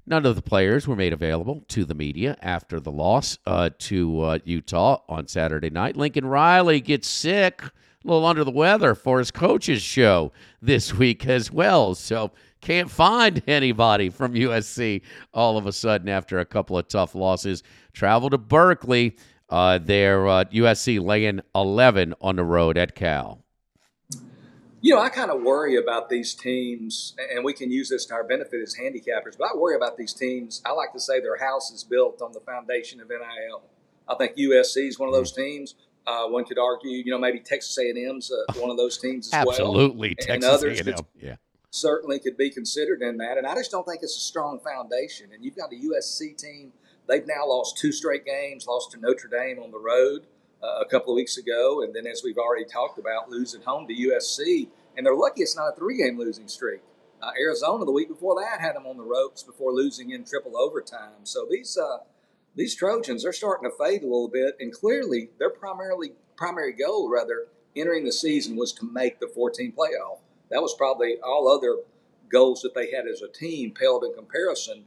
none 0.09 0.27
of 0.27 0.37
the 0.37 0.43
players 0.43 0.89
were 0.89 0.97
made 0.97 1.13
available 1.13 1.65
to 1.69 1.85
the 1.85 1.95
media 1.95 2.37
after 2.41 2.81
the 2.81 2.91
loss 2.91 3.39
uh, 3.47 3.71
to 3.79 4.21
uh, 4.23 4.39
Utah 4.45 5.03
on 5.09 5.27
Saturday 5.27 5.71
night. 5.71 5.97
Lincoln 5.97 6.27
Riley 6.27 6.81
gets 6.81 7.09
sick, 7.09 7.63
a 7.63 7.71
little 8.05 8.27
under 8.27 8.45
the 8.45 8.51
weather 8.51 8.95
for 8.95 9.19
his 9.19 9.31
coach's 9.31 9.83
show 9.83 10.33
this 10.63 10.95
week 10.99 11.27
as 11.27 11.53
well. 11.53 11.95
So 11.95 12.33
can't 12.61 12.91
find 12.91 13.43
anybody 13.47 14.11
from 14.11 14.35
USC 14.35 15.03
all 15.33 15.57
of 15.57 15.67
a 15.67 15.73
sudden 15.73 16.09
after 16.09 16.39
a 16.39 16.45
couple 16.45 16.79
of 16.79 16.89
tough 16.89 17.15
losses. 17.15 17.63
Travel 17.93 18.31
to 18.31 18.39
Berkeley. 18.39 19.17
Uh, 19.49 19.79
they're 19.79 20.29
uh, 20.29 20.45
USC 20.45 21.01
laying 21.01 21.41
11 21.55 22.15
on 22.21 22.37
the 22.37 22.45
road 22.45 22.77
at 22.77 22.95
Cal. 22.95 23.43
You 24.81 24.95
know, 24.95 25.01
I 25.01 25.09
kind 25.09 25.31
of 25.31 25.43
worry 25.43 25.77
about 25.77 26.09
these 26.09 26.35
teams, 26.35 27.17
and 27.35 27.45
we 27.45 27.53
can 27.53 27.71
use 27.71 27.89
this 27.89 28.07
to 28.07 28.15
our 28.15 28.25
benefit 28.25 28.61
as 28.63 28.77
handicappers, 28.77 29.37
but 29.37 29.51
I 29.53 29.57
worry 29.57 29.75
about 29.75 29.97
these 29.97 30.13
teams. 30.13 30.63
I 30.65 30.71
like 30.71 30.93
to 30.93 31.01
say 31.01 31.21
their 31.21 31.39
house 31.39 31.73
is 31.73 31.83
built 31.83 32.23
on 32.23 32.33
the 32.33 32.41
foundation 32.41 33.01
of 33.01 33.09
NIL. 33.09 33.63
I 34.09 34.15
think 34.15 34.37
USC 34.37 34.89
is 34.89 34.99
one 34.99 35.09
of 35.09 35.15
those 35.15 35.33
teams. 35.33 35.75
Uh, 36.07 36.29
one 36.29 36.45
could 36.45 36.59
argue, 36.59 36.91
you 36.91 37.11
know, 37.11 37.19
maybe 37.19 37.41
Texas 37.41 37.77
A&M's 37.77 38.31
uh, 38.31 38.53
one 38.61 38.71
of 38.71 38.77
those 38.77 38.99
teams 38.99 39.27
as 39.29 39.35
Absolutely, 39.35 39.75
well. 39.75 39.85
Absolutely, 39.85 40.15
Texas 40.15 40.87
A&M. 40.87 41.07
yeah 41.21 41.37
certainly 41.71 42.19
could 42.19 42.37
be 42.37 42.51
considered 42.51 43.03
in 43.03 43.19
that. 43.19 43.39
And 43.39 43.47
I 43.47 43.55
just 43.55 43.71
don't 43.71 43.85
think 43.85 44.03
it's 44.03 44.17
a 44.17 44.21
strong 44.21 44.61
foundation. 44.61 45.31
And 45.33 45.45
you've 45.45 45.57
got 45.57 45.71
a 45.73 45.77
USC 45.77 46.37
team. 46.37 46.73
They've 47.07 47.27
now 47.27 47.47
lost 47.47 47.79
two 47.79 47.93
straight 47.93 48.25
games, 48.25 48.67
lost 48.67 48.93
to 48.93 48.99
Notre 48.99 49.29
Dame 49.29 49.59
on 49.59 49.71
the 49.71 49.79
road 49.79 50.27
a 50.63 50.85
couple 50.85 51.13
of 51.13 51.17
weeks 51.17 51.37
ago. 51.37 51.83
And 51.83 51.95
then, 51.95 52.07
as 52.07 52.23
we've 52.25 52.39
already 52.39 52.65
talked 52.65 52.99
about, 52.99 53.31
losing 53.31 53.63
home 53.63 53.87
to 53.89 53.95
USC. 53.95 54.69
And 54.97 55.07
they're 55.07 55.15
lucky 55.15 55.43
it's 55.43 55.57
not 55.57 55.73
a 55.73 55.77
three 55.77 55.97
game 55.97 56.19
losing 56.19 56.49
streak. 56.49 56.81
Uh, 57.21 57.31
Arizona 57.41 57.85
the 57.85 57.93
week 57.93 58.09
before 58.09 58.41
that 58.41 58.61
had 58.61 58.77
them 58.77 58.87
on 58.87 58.97
the 58.97 59.03
ropes 59.03 59.43
before 59.43 59.73
losing 59.73 60.11
in 60.11 60.25
triple 60.25 60.57
overtime. 60.57 61.25
So 61.25 61.47
these 61.51 61.77
uh, 61.77 61.99
these 62.55 62.75
Trojans 62.75 63.25
are 63.25 63.33
starting 63.33 63.71
to 63.71 63.77
fade 63.77 64.03
a 64.03 64.07
little 64.07 64.29
bit, 64.29 64.57
and 64.59 64.73
clearly 64.73 65.31
their 65.39 65.51
primarily 65.51 66.13
primary 66.37 66.73
goal, 66.73 67.09
rather, 67.09 67.47
entering 67.77 68.05
the 68.05 68.13
season 68.13 68.57
was 68.57 68.73
to 68.73 68.91
make 68.91 69.21
the 69.21 69.29
14 69.29 69.73
playoff. 69.73 70.19
That 70.51 70.63
was 70.63 70.75
probably 70.75 71.19
all 71.23 71.49
other 71.49 71.77
goals 72.29 72.63
that 72.63 72.75
they 72.75 72.91
had 72.91 73.07
as 73.07 73.23
a 73.23 73.29
team 73.29 73.73
paled 73.73 74.05
in 74.05 74.15
comparison, 74.15 74.85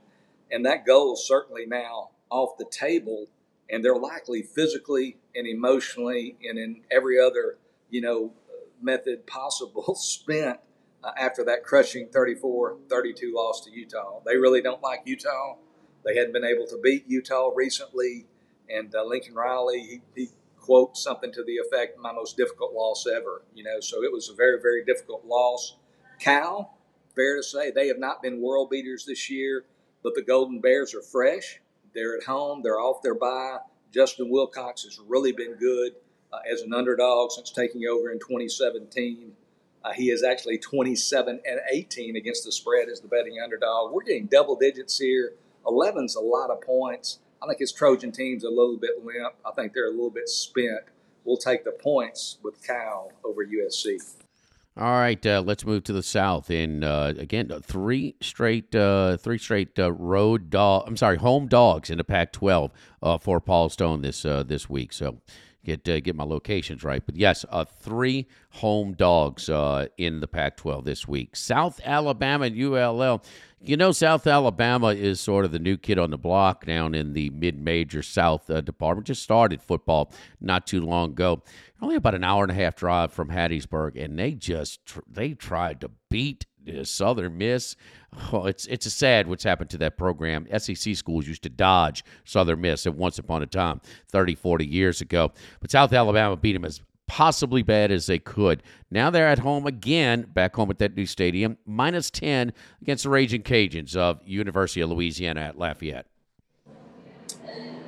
and 0.51 0.65
that 0.65 0.85
goal 0.85 1.13
is 1.13 1.25
certainly 1.25 1.65
now 1.65 2.09
off 2.29 2.57
the 2.57 2.65
table, 2.65 3.27
and 3.71 3.83
they're 3.83 3.95
likely 3.95 4.41
physically 4.43 5.17
and 5.35 5.47
emotionally 5.47 6.37
and 6.43 6.59
in 6.59 6.81
every 6.91 7.19
other 7.19 7.57
you 7.89 8.01
know 8.01 8.33
method 8.81 9.25
possible 9.25 9.95
spent 9.99 10.59
uh, 11.03 11.11
after 11.17 11.43
that 11.45 11.63
crushing 11.63 12.07
34 12.09 12.77
32 12.89 13.33
loss 13.35 13.63
to 13.65 13.71
Utah. 13.71 14.19
They 14.25 14.37
really 14.37 14.61
don't 14.61 14.81
like 14.81 15.01
Utah. 15.05 15.55
They 16.05 16.15
hadn't 16.15 16.33
been 16.33 16.45
able 16.45 16.67
to 16.67 16.79
beat 16.81 17.05
Utah 17.07 17.51
recently. 17.55 18.25
And 18.69 18.93
uh, 18.95 19.03
Lincoln 19.03 19.33
Riley, 19.33 19.81
he, 19.81 20.01
he 20.15 20.29
quotes 20.57 21.03
something 21.03 21.31
to 21.33 21.43
the 21.43 21.57
effect, 21.57 21.97
my 21.99 22.11
most 22.11 22.37
difficult 22.37 22.73
loss 22.73 23.05
ever. 23.07 23.43
You 23.53 23.63
know, 23.63 23.79
so 23.79 24.03
it 24.03 24.11
was 24.11 24.29
a 24.29 24.33
very, 24.33 24.61
very 24.61 24.83
difficult 24.85 25.25
loss. 25.25 25.77
Cal, 26.19 26.77
fair 27.15 27.37
to 27.37 27.43
say, 27.43 27.71
they 27.71 27.87
have 27.87 27.99
not 27.99 28.21
been 28.21 28.41
world 28.41 28.69
beaters 28.69 29.05
this 29.05 29.29
year, 29.29 29.65
but 30.03 30.13
the 30.15 30.21
Golden 30.21 30.61
Bears 30.61 30.93
are 30.93 31.01
fresh. 31.01 31.60
They're 31.93 32.17
at 32.17 32.23
home. 32.23 32.61
They're 32.63 32.79
off 32.79 33.01
their 33.01 33.15
bye. 33.15 33.57
Justin 33.93 34.29
Wilcox 34.29 34.83
has 34.83 34.99
really 35.05 35.31
been 35.31 35.55
good 35.55 35.93
uh, 36.31 36.39
as 36.51 36.61
an 36.61 36.73
underdog 36.73 37.31
since 37.31 37.51
taking 37.51 37.85
over 37.85 38.11
in 38.11 38.19
2017. 38.19 39.33
Uh, 39.83 39.93
he 39.93 40.11
is 40.11 40.23
actually 40.23 40.57
27 40.57 41.41
and 41.45 41.59
18 41.71 42.15
against 42.15 42.45
the 42.45 42.51
spread 42.51 42.87
as 42.87 43.01
the 43.01 43.07
betting 43.07 43.39
underdog. 43.43 43.91
We're 43.91 44.03
getting 44.03 44.27
double 44.27 44.55
digits 44.55 44.97
here. 44.97 45.33
11's 45.65 46.15
a 46.15 46.21
lot 46.21 46.49
of 46.49 46.61
points. 46.61 47.19
I 47.41 47.47
think 47.47 47.59
his 47.59 47.71
Trojan 47.71 48.11
team's 48.11 48.43
a 48.43 48.49
little 48.49 48.77
bit 48.77 49.03
limp. 49.03 49.33
I 49.45 49.51
think 49.51 49.73
they're 49.73 49.87
a 49.87 49.91
little 49.91 50.11
bit 50.11 50.29
spent. 50.29 50.83
We'll 51.25 51.37
take 51.37 51.63
the 51.63 51.71
points 51.71 52.37
with 52.43 52.65
Cal 52.65 53.11
over 53.23 53.45
USC. 53.45 54.20
All 54.77 54.93
right, 54.93 55.23
uh, 55.25 55.43
let's 55.45 55.65
move 55.65 55.83
to 55.85 55.93
the 55.93 56.01
south. 56.01 56.49
And 56.49 56.83
uh, 56.83 57.13
again, 57.17 57.51
three 57.61 58.15
straight, 58.21 58.73
uh, 58.73 59.17
three 59.17 59.37
straight 59.37 59.77
uh, 59.77 59.91
road 59.91 60.49
dog. 60.49 60.85
I'm 60.87 60.95
sorry, 60.95 61.17
home 61.17 61.47
dogs 61.47 61.89
in 61.89 61.97
the 61.97 62.05
Pac-12 62.05 62.71
uh, 63.03 63.17
for 63.17 63.41
Paul 63.41 63.67
Stone 63.67 64.01
this 64.01 64.23
uh, 64.23 64.43
this 64.43 64.69
week. 64.69 64.93
So 64.93 65.17
get 65.63 65.87
uh, 65.87 65.99
get 65.99 66.15
my 66.15 66.23
locations 66.23 66.83
right. 66.83 67.03
But 67.05 67.15
yes, 67.15 67.45
uh, 67.49 67.65
three 67.65 68.27
home 68.51 68.93
dogs 68.93 69.49
uh, 69.49 69.87
in 69.97 70.19
the 70.19 70.27
Pac-12 70.27 70.83
this 70.83 71.07
week. 71.07 71.35
South 71.35 71.79
Alabama 71.83 72.45
and 72.45 72.57
ULL. 72.57 73.23
You 73.63 73.77
know, 73.77 73.91
South 73.91 74.25
Alabama 74.25 74.87
is 74.87 75.19
sort 75.19 75.45
of 75.45 75.51
the 75.51 75.59
new 75.59 75.77
kid 75.77 75.99
on 75.99 76.09
the 76.09 76.17
block 76.17 76.65
down 76.65 76.95
in 76.95 77.13
the 77.13 77.29
mid-major 77.29 78.01
South 78.01 78.49
uh, 78.49 78.59
department. 78.61 79.05
Just 79.05 79.21
started 79.21 79.61
football 79.61 80.11
not 80.39 80.65
too 80.65 80.81
long 80.81 81.11
ago. 81.11 81.43
Only 81.79 81.95
about 81.95 82.15
an 82.15 82.23
hour 82.23 82.43
and 82.43 82.51
a 82.51 82.55
half 82.55 82.75
drive 82.75 83.13
from 83.13 83.29
Hattiesburg, 83.29 84.03
and 84.03 84.17
they 84.17 84.33
just 84.33 84.83
tr- 84.85 85.01
they 85.07 85.33
tried 85.33 85.81
to 85.81 85.91
beat 86.09 86.45
Southern 86.83 87.37
Miss. 87.37 87.75
Oh, 88.31 88.45
it's 88.45 88.65
it's 88.67 88.85
a 88.85 88.91
sad 88.91 89.27
what's 89.27 89.43
happened 89.43 89.69
to 89.71 89.77
that 89.79 89.97
program. 89.97 90.47
SEC 90.57 90.95
schools 90.95 91.27
used 91.27 91.43
to 91.43 91.49
dodge 91.49 92.03
Southern 92.25 92.61
Miss 92.61 92.85
at 92.85 92.95
once 92.95 93.19
upon 93.19 93.41
a 93.41 93.47
time, 93.47 93.81
30, 94.11 94.35
40 94.35 94.65
years 94.65 95.01
ago. 95.01 95.31
But 95.59 95.71
South 95.71 95.93
Alabama 95.93 96.35
beat 96.35 96.53
them 96.53 96.65
as 96.65 96.81
possibly 97.07 97.61
bad 97.61 97.91
as 97.91 98.05
they 98.05 98.19
could. 98.19 98.63
Now 98.89 99.09
they're 99.09 99.27
at 99.27 99.39
home 99.39 99.67
again, 99.67 100.21
back 100.33 100.55
home 100.55 100.69
at 100.69 100.79
that 100.79 100.95
new 100.95 101.05
stadium, 101.05 101.57
minus 101.65 102.09
10 102.09 102.53
against 102.81 103.03
the 103.03 103.09
Raging 103.09 103.43
Cajuns 103.43 103.97
of 103.97 104.21
University 104.25 104.79
of 104.79 104.89
Louisiana 104.91 105.41
at 105.41 105.57
Lafayette. 105.57 106.05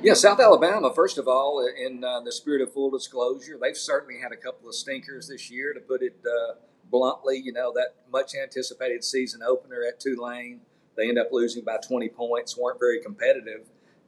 Yeah, 0.02 0.12
South 0.12 0.38
Alabama, 0.38 0.92
first 0.94 1.16
of 1.16 1.26
all, 1.26 1.66
in 1.66 2.04
uh, 2.04 2.20
the 2.20 2.32
spirit 2.32 2.60
of 2.60 2.74
full 2.74 2.90
disclosure, 2.90 3.56
they've 3.58 3.74
certainly 3.74 4.20
had 4.20 4.32
a 4.32 4.36
couple 4.36 4.68
of 4.68 4.74
stinkers 4.74 5.28
this 5.28 5.50
year, 5.50 5.72
to 5.72 5.80
put 5.80 6.02
it 6.02 6.20
uh, 6.26 6.56
bluntly, 6.94 7.42
you 7.44 7.52
know, 7.52 7.72
that 7.74 7.96
much 8.12 8.36
anticipated 8.40 9.02
season 9.02 9.42
opener 9.42 9.82
at 9.86 9.98
Tulane. 9.98 10.60
They 10.96 11.08
end 11.08 11.18
up 11.18 11.30
losing 11.32 11.64
by 11.64 11.78
20 11.78 12.08
points, 12.10 12.56
weren't 12.56 12.78
very 12.78 13.00
competitive. 13.00 13.62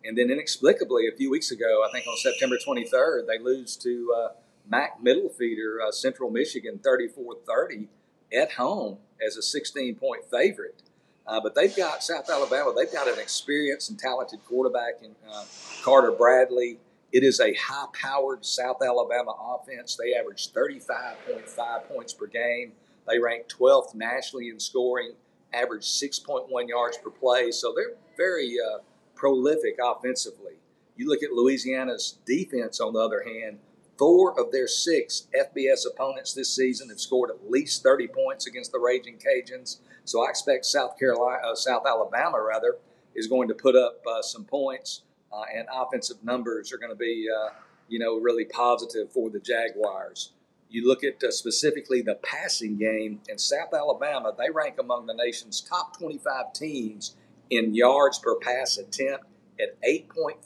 And 0.04 0.16
then 0.16 0.30
inexplicably, 0.30 1.08
a 1.12 1.16
few 1.16 1.28
weeks 1.28 1.50
ago, 1.50 1.84
I 1.84 1.90
think 1.90 2.06
on 2.06 2.16
September 2.16 2.56
23rd, 2.64 3.26
they 3.26 3.40
lose 3.40 3.74
to 3.78 4.14
uh, 4.16 4.28
MAC 4.70 5.02
Middle 5.02 5.28
Feeder, 5.28 5.80
uh, 5.82 5.90
Central 5.90 6.30
Michigan, 6.30 6.78
34 6.78 7.38
30 7.44 7.88
at 8.32 8.52
home 8.52 8.98
as 9.26 9.36
a 9.36 9.42
16 9.42 9.96
point 9.96 10.24
favorite. 10.30 10.84
Uh, 11.26 11.40
but 11.40 11.56
they've 11.56 11.76
got 11.76 12.04
South 12.04 12.30
Alabama, 12.30 12.72
they've 12.76 12.92
got 12.92 13.08
an 13.08 13.18
experienced 13.18 13.90
and 13.90 13.98
talented 13.98 14.44
quarterback 14.44 15.02
in 15.02 15.10
uh, 15.28 15.42
Carter 15.82 16.12
Bradley. 16.12 16.78
It 17.12 17.22
is 17.22 17.40
a 17.40 17.54
high 17.54 17.86
powered 17.92 18.44
South 18.44 18.82
Alabama 18.82 19.34
offense. 19.40 19.96
They 19.96 20.14
average 20.14 20.52
35.5 20.52 21.88
points 21.88 22.12
per 22.12 22.26
game. 22.26 22.72
They 23.08 23.18
rank 23.18 23.46
12th 23.48 23.94
nationally 23.94 24.48
in 24.48 24.58
scoring, 24.58 25.12
average 25.52 25.84
6.1 25.84 26.68
yards 26.68 26.98
per 26.98 27.10
play. 27.10 27.52
So 27.52 27.72
they're 27.74 27.96
very 28.16 28.56
uh, 28.60 28.78
prolific 29.14 29.76
offensively. 29.82 30.54
You 30.96 31.08
look 31.08 31.22
at 31.22 31.32
Louisiana's 31.32 32.18
defense, 32.26 32.80
on 32.80 32.94
the 32.94 33.00
other 33.00 33.22
hand, 33.22 33.58
four 33.98 34.38
of 34.38 34.50
their 34.50 34.66
six 34.66 35.28
FBS 35.38 35.86
opponents 35.86 36.34
this 36.34 36.54
season 36.54 36.88
have 36.88 37.00
scored 37.00 37.30
at 37.30 37.50
least 37.50 37.82
30 37.82 38.08
points 38.08 38.46
against 38.46 38.72
the 38.72 38.78
Raging 38.78 39.18
Cajuns. 39.18 39.78
So 40.04 40.24
I 40.24 40.30
expect 40.30 40.66
South 40.66 40.98
Carolina, 40.98 41.38
uh, 41.46 41.54
South 41.54 41.84
Alabama 41.86 42.42
rather, 42.42 42.76
is 43.14 43.26
going 43.26 43.48
to 43.48 43.54
put 43.54 43.76
up 43.76 44.02
uh, 44.06 44.22
some 44.22 44.44
points 44.44 45.02
uh, 45.32 45.42
and 45.54 45.66
offensive 45.72 46.22
numbers 46.22 46.72
are 46.72 46.78
going 46.78 46.92
to 46.92 46.96
be, 46.96 47.26
uh, 47.28 47.50
you 47.88 47.98
know, 47.98 48.16
really 48.18 48.44
positive 48.44 49.12
for 49.12 49.30
the 49.30 49.40
Jaguars. 49.40 50.32
You 50.68 50.86
look 50.86 51.04
at 51.04 51.22
uh, 51.22 51.30
specifically 51.30 52.02
the 52.02 52.16
passing 52.16 52.76
game 52.76 53.20
in 53.28 53.38
South 53.38 53.72
Alabama, 53.72 54.32
they 54.36 54.50
rank 54.50 54.76
among 54.78 55.06
the 55.06 55.14
nation's 55.14 55.60
top 55.60 55.96
25 55.98 56.52
teams 56.52 57.16
in 57.50 57.74
yards 57.74 58.18
per 58.18 58.36
pass 58.36 58.76
attempt 58.78 59.24
at 59.60 59.80
8.5 59.82 60.36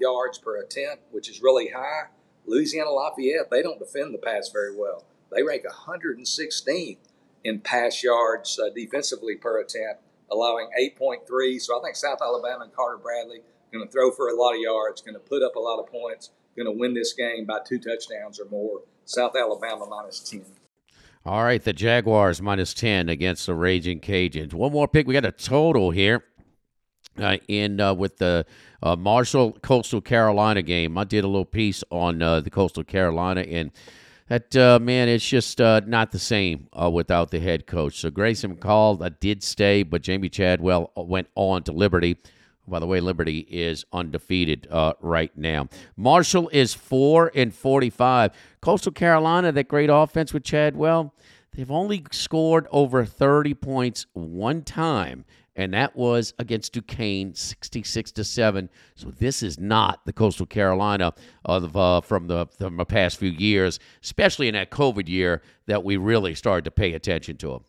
yards 0.00 0.38
per 0.38 0.60
attempt, 0.60 1.02
which 1.10 1.28
is 1.28 1.42
really 1.42 1.68
high. 1.68 2.08
Louisiana 2.46 2.90
Lafayette, 2.90 3.50
they 3.50 3.62
don't 3.62 3.78
defend 3.78 4.14
the 4.14 4.18
pass 4.18 4.50
very 4.50 4.76
well. 4.76 5.04
They 5.30 5.42
rank 5.42 5.64
116th 5.64 6.98
in 7.44 7.60
pass 7.60 8.02
yards 8.02 8.58
uh, 8.58 8.70
defensively 8.74 9.36
per 9.36 9.60
attempt, 9.60 10.02
allowing 10.30 10.68
8.3. 10.78 11.60
So 11.60 11.78
I 11.78 11.82
think 11.82 11.96
South 11.96 12.18
Alabama 12.20 12.64
and 12.64 12.74
Carter 12.74 12.98
Bradley 12.98 13.40
going 13.72 13.86
to 13.86 13.90
throw 13.90 14.10
for 14.10 14.28
a 14.28 14.34
lot 14.34 14.54
of 14.54 14.60
yards, 14.60 15.00
going 15.00 15.14
to 15.14 15.20
put 15.20 15.42
up 15.42 15.56
a 15.56 15.60
lot 15.60 15.80
of 15.80 15.86
points, 15.86 16.30
going 16.56 16.66
to 16.66 16.78
win 16.78 16.94
this 16.94 17.12
game 17.12 17.46
by 17.46 17.58
two 17.66 17.78
touchdowns 17.78 18.38
or 18.38 18.48
more. 18.50 18.82
South 19.04 19.34
Alabama 19.36 19.86
minus 19.86 20.20
10. 20.20 20.44
All 21.24 21.44
right, 21.44 21.62
the 21.62 21.72
Jaguars 21.72 22.42
minus 22.42 22.74
10 22.74 23.08
against 23.08 23.46
the 23.46 23.54
Raging 23.54 24.00
Cajuns. 24.00 24.52
One 24.52 24.72
more 24.72 24.88
pick. 24.88 25.06
We 25.06 25.14
got 25.14 25.24
a 25.24 25.32
total 25.32 25.92
here 25.92 26.24
uh, 27.18 27.36
in 27.46 27.80
uh, 27.80 27.94
with 27.94 28.18
the 28.18 28.44
uh, 28.82 28.96
Marshall 28.96 29.52
Coastal 29.62 30.00
Carolina 30.00 30.62
game. 30.62 30.98
I 30.98 31.04
did 31.04 31.24
a 31.24 31.28
little 31.28 31.44
piece 31.44 31.84
on 31.90 32.22
uh, 32.22 32.40
the 32.40 32.50
Coastal 32.50 32.82
Carolina, 32.84 33.42
and 33.42 33.70
that, 34.28 34.56
uh, 34.56 34.78
man, 34.80 35.08
it's 35.08 35.28
just 35.28 35.60
uh, 35.60 35.82
not 35.86 36.10
the 36.10 36.18
same 36.18 36.68
without 36.90 37.30
the 37.30 37.38
head 37.38 37.66
coach. 37.66 38.00
So 38.00 38.10
Grayson 38.10 38.56
McCall 38.56 39.14
did 39.20 39.42
stay, 39.42 39.82
but 39.82 40.02
Jamey 40.02 40.30
Chadwell 40.30 40.90
went 40.96 41.28
on 41.34 41.62
to 41.64 41.72
Liberty. 41.72 42.16
By 42.68 42.78
the 42.78 42.86
way, 42.86 43.00
Liberty 43.00 43.40
is 43.50 43.84
undefeated 43.92 44.68
uh, 44.70 44.94
right 45.00 45.36
now. 45.36 45.68
Marshall 45.96 46.48
is 46.50 46.74
four 46.74 47.32
and 47.34 47.52
forty-five. 47.52 48.30
Coastal 48.60 48.92
Carolina, 48.92 49.50
that 49.52 49.68
great 49.68 49.90
offense 49.90 50.32
with 50.32 50.44
Chadwell, 50.44 51.12
they've 51.54 51.70
only 51.70 52.04
scored 52.12 52.68
over 52.70 53.04
thirty 53.04 53.52
points 53.52 54.06
one 54.12 54.62
time, 54.62 55.24
and 55.56 55.74
that 55.74 55.96
was 55.96 56.34
against 56.38 56.72
Duquesne, 56.72 57.34
sixty-six 57.34 58.12
to 58.12 58.22
seven. 58.22 58.70
So 58.94 59.10
this 59.10 59.42
is 59.42 59.58
not 59.58 60.06
the 60.06 60.12
Coastal 60.12 60.46
Carolina 60.46 61.14
of 61.44 61.76
uh, 61.76 62.00
from 62.00 62.28
the 62.28 62.46
from 62.58 62.76
the 62.76 62.86
past 62.86 63.18
few 63.18 63.30
years, 63.30 63.80
especially 64.04 64.46
in 64.46 64.54
that 64.54 64.70
COVID 64.70 65.08
year 65.08 65.42
that 65.66 65.82
we 65.82 65.96
really 65.96 66.36
started 66.36 66.64
to 66.66 66.70
pay 66.70 66.94
attention 66.94 67.36
to 67.38 67.48
them 67.48 67.64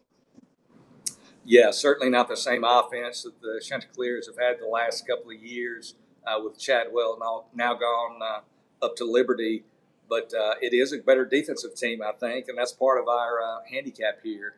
yeah, 1.46 1.72
certainly 1.72 2.10
not 2.10 2.28
the 2.28 2.38
same 2.38 2.64
offense 2.64 3.24
that 3.24 3.42
the 3.42 3.62
Chanticleers 3.64 4.28
have 4.28 4.38
had 4.38 4.60
the 4.60 4.68
last 4.68 5.06
couple 5.06 5.32
of 5.32 5.44
years 5.44 5.96
uh, 6.26 6.40
with 6.44 6.58
Chadwell 6.58 7.18
now, 7.20 7.46
now 7.54 7.74
gone 7.74 8.20
uh, 8.22 8.86
up 8.86 8.96
to 8.98 9.06
Liberty. 9.06 9.64
But 10.10 10.34
uh, 10.34 10.56
it 10.62 10.74
is 10.74 10.94
a 10.94 11.00
better 11.00 11.26
defensive 11.26 11.76
team, 11.76 12.02
I 12.02 12.12
think, 12.12 12.48
and 12.48 12.58
that's 12.58 12.72
part 12.72 13.02
of 13.02 13.08
our 13.08 13.42
uh, 13.42 13.60
handicap 13.70 14.20
here. 14.24 14.56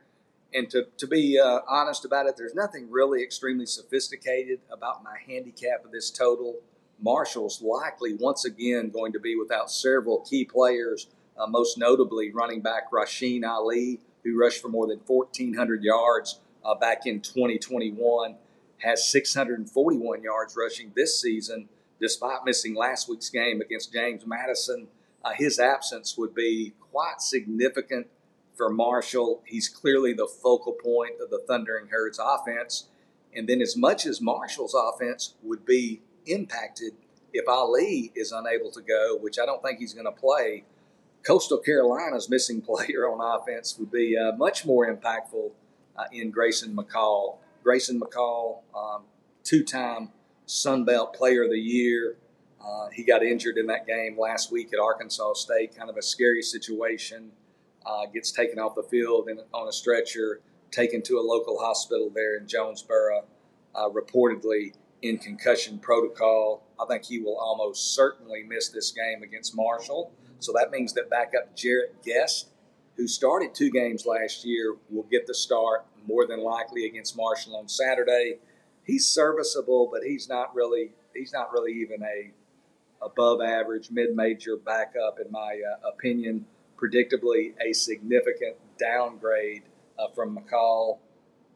And 0.54 0.70
to, 0.70 0.88
to 0.98 1.08
be 1.08 1.40
uh, 1.40 1.60
honest 1.68 2.06
about 2.06 2.28
it, 2.28 2.36
there's 2.38 2.56
nothing 2.56 2.90
really 2.90 3.24
extremely 3.24 3.66
sophisticated 3.66 4.60
about 4.72 5.04
my 5.04 5.18
handicap 5.28 5.86
of 5.86 5.92
this 5.92 6.12
total. 6.12 6.56
Marshall's 7.02 7.62
likely 7.62 8.16
once 8.16 8.46
again 8.46 8.90
going 8.90 9.12
to 9.14 9.20
be 9.20 9.36
without 9.36 9.70
several 9.70 10.22
key 10.22 10.46
players, 10.46 11.08
uh, 11.38 11.46
most 11.48 11.78
notably 11.78 12.32
running 12.32 12.62
back 12.62 12.92
Rasheen 12.92 13.46
Ali, 13.46 14.00
who 14.24 14.40
rushed 14.40 14.62
for 14.62 14.70
more 14.70 14.88
than 14.88 15.00
1,400 15.06 15.84
yards 15.84 16.40
uh, 16.66 16.76
back 16.76 17.06
in 17.06 17.22
2021, 17.22 18.36
has 18.80 19.08
641 19.10 20.24
yards 20.24 20.56
rushing 20.58 20.92
this 20.96 21.22
season, 21.22 21.70
despite 22.02 22.40
missing 22.46 22.76
last 22.76 23.08
week's 23.08 23.30
game 23.30 23.62
against 23.62 23.94
James 23.94 24.26
Madison. 24.26 24.88
Uh, 25.24 25.32
his 25.36 25.60
absence 25.60 26.18
would 26.18 26.36
be 26.36 26.74
quite 26.92 27.22
significant 27.22 28.08
for 28.56 28.70
Marshall. 28.70 29.42
He's 29.46 29.70
clearly 29.70 30.14
the 30.14 30.28
focal 30.28 30.74
point 30.74 31.14
of 31.22 31.30
the 31.30 31.40
Thundering 31.48 31.88
Herds 31.88 32.20
offense. 32.22 32.88
And 33.34 33.48
then, 33.48 33.62
as 33.62 33.76
much 33.76 34.06
as 34.06 34.22
Marshall's 34.22 34.76
offense 34.76 35.36
would 35.44 35.66
be 35.66 36.02
impacted 36.26 36.94
if 37.34 37.48
Ali 37.50 38.12
is 38.16 38.32
unable 38.32 38.72
to 38.72 38.82
go, 38.82 39.18
which 39.18 39.38
I 39.40 39.46
don't 39.46 39.62
think 39.62 39.80
he's 39.80 39.94
going 39.94 40.06
to 40.06 40.12
play, 40.12 40.64
Coastal 41.24 41.58
Carolina's 41.58 42.30
missing 42.30 42.62
player 42.70 43.10
on 43.10 43.20
offense 43.20 43.78
would 43.78 43.92
be 43.92 44.18
uh, 44.18 44.36
much 44.38 44.66
more 44.66 44.88
impactful 44.88 45.52
uh, 45.98 46.06
in 46.12 46.32
Grayson 46.32 46.76
McCall. 46.76 47.38
Grayson 47.64 48.00
McCall, 48.00 48.62
um, 48.76 49.04
two 49.44 49.64
time 49.64 50.10
Sun 50.46 50.86
Belt 50.86 51.14
Player 51.14 51.44
of 51.44 51.52
the 51.52 51.60
Year. 51.60 52.18
Uh, 52.64 52.90
he 52.92 53.04
got 53.04 53.24
injured 53.24 53.58
in 53.58 53.68
that 53.68 53.86
game 53.86 54.18
last 54.18 54.52
week 54.52 54.70
at 54.74 54.80
Arkansas 54.80 55.34
State, 55.34 55.76
kind 55.76 55.90
of 55.90 55.98
a 55.98 56.02
scary 56.02 56.42
situation. 56.42 57.32
Uh, 57.86 58.08
gets 58.08 58.32
taken 58.32 58.58
off 58.58 58.74
the 58.74 58.84
field 58.84 59.28
and 59.30 59.40
on 59.54 59.68
a 59.68 59.72
stretcher, 59.72 60.42
taken 60.72 61.04
to 61.04 61.20
a 61.20 61.22
local 61.22 61.60
hospital 61.60 62.12
there 62.14 62.38
in 62.38 62.48
Jonesboro, 62.48 63.24
uh, 63.76 63.90
reportedly 63.90 64.74
in 65.04 65.20
concussion 65.20 65.78
protocol. 65.78 66.64
I 66.80 66.86
think 66.86 67.06
he 67.06 67.20
will 67.20 67.38
almost 67.38 67.94
certainly 67.94 68.44
miss 68.44 68.70
this 68.70 68.92
game 68.92 69.22
against 69.22 69.56
Marshall. 69.56 70.12
So 70.40 70.52
that 70.54 70.72
means 70.72 70.94
that 70.94 71.10
backup 71.10 71.56
Jarrett 71.56 72.04
Guest, 72.04 72.50
who 72.98 73.08
started 73.08 73.54
two 73.54 73.70
games 73.70 74.06
last 74.06 74.46
year, 74.46 74.76
will 74.90 75.08
get 75.12 75.28
the 75.28 75.34
start 75.34 75.86
more 76.08 76.26
than 76.26 76.42
likely 76.42 76.86
against 76.86 77.18
Marshall 77.18 77.56
on 77.58 77.68
Saturday. 77.68 78.38
He's 78.84 79.06
serviceable, 79.06 79.90
but 79.92 80.04
he's 80.04 80.30
not 80.30 80.54
really 80.56 80.92
he's 81.14 81.34
not 81.34 81.52
really 81.52 81.74
even 81.74 82.04
a 82.04 82.32
above 83.04 83.42
average 83.42 83.90
mid 83.92 84.16
major 84.16 84.58
backup 84.58 85.20
in 85.24 85.32
my 85.32 85.60
uh, 85.60 85.88
opinion. 85.88 86.46
Predictably, 86.78 87.54
a 87.66 87.74
significant 87.74 88.58
downgrade 88.78 89.64
uh, 89.98 90.08
from 90.14 90.38
McCall 90.38 91.00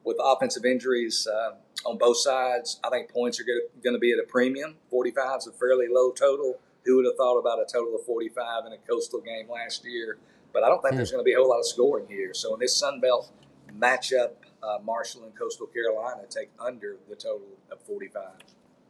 with 0.05 0.17
offensive 0.23 0.63
injuries 0.63 1.27
uh, 1.27 1.55
on 1.85 1.97
both 1.97 2.17
sides. 2.17 2.79
I 2.83 2.89
think 2.89 3.11
points 3.11 3.39
are 3.39 3.43
going 3.83 3.95
to 3.95 3.99
be 3.99 4.13
at 4.13 4.19
a 4.19 4.23
premium. 4.23 4.75
45 4.89 5.39
is 5.39 5.47
a 5.47 5.51
fairly 5.51 5.87
low 5.91 6.11
total. 6.11 6.59
Who 6.85 6.95
would 6.95 7.05
have 7.05 7.15
thought 7.17 7.37
about 7.37 7.59
a 7.59 7.65
total 7.71 7.95
of 7.95 8.05
45 8.05 8.65
in 8.67 8.73
a 8.73 8.77
coastal 8.77 9.19
game 9.19 9.49
last 9.49 9.83
year? 9.85 10.17
But 10.53 10.63
I 10.63 10.69
don't 10.69 10.81
think 10.81 10.95
there's 10.95 11.11
hmm. 11.11 11.17
going 11.17 11.25
to 11.25 11.29
be 11.29 11.33
a 11.33 11.37
whole 11.37 11.49
lot 11.49 11.59
of 11.59 11.67
scoring 11.67 12.05
here. 12.07 12.33
So 12.33 12.53
in 12.53 12.59
this 12.59 12.75
Sun 12.75 12.99
Belt 13.01 13.31
matchup, 13.77 14.31
uh, 14.63 14.79
Marshall 14.83 15.23
and 15.23 15.35
Coastal 15.37 15.67
Carolina 15.67 16.23
take 16.29 16.49
under 16.59 16.97
the 17.09 17.15
total 17.15 17.47
of 17.71 17.81
45. 17.81 18.23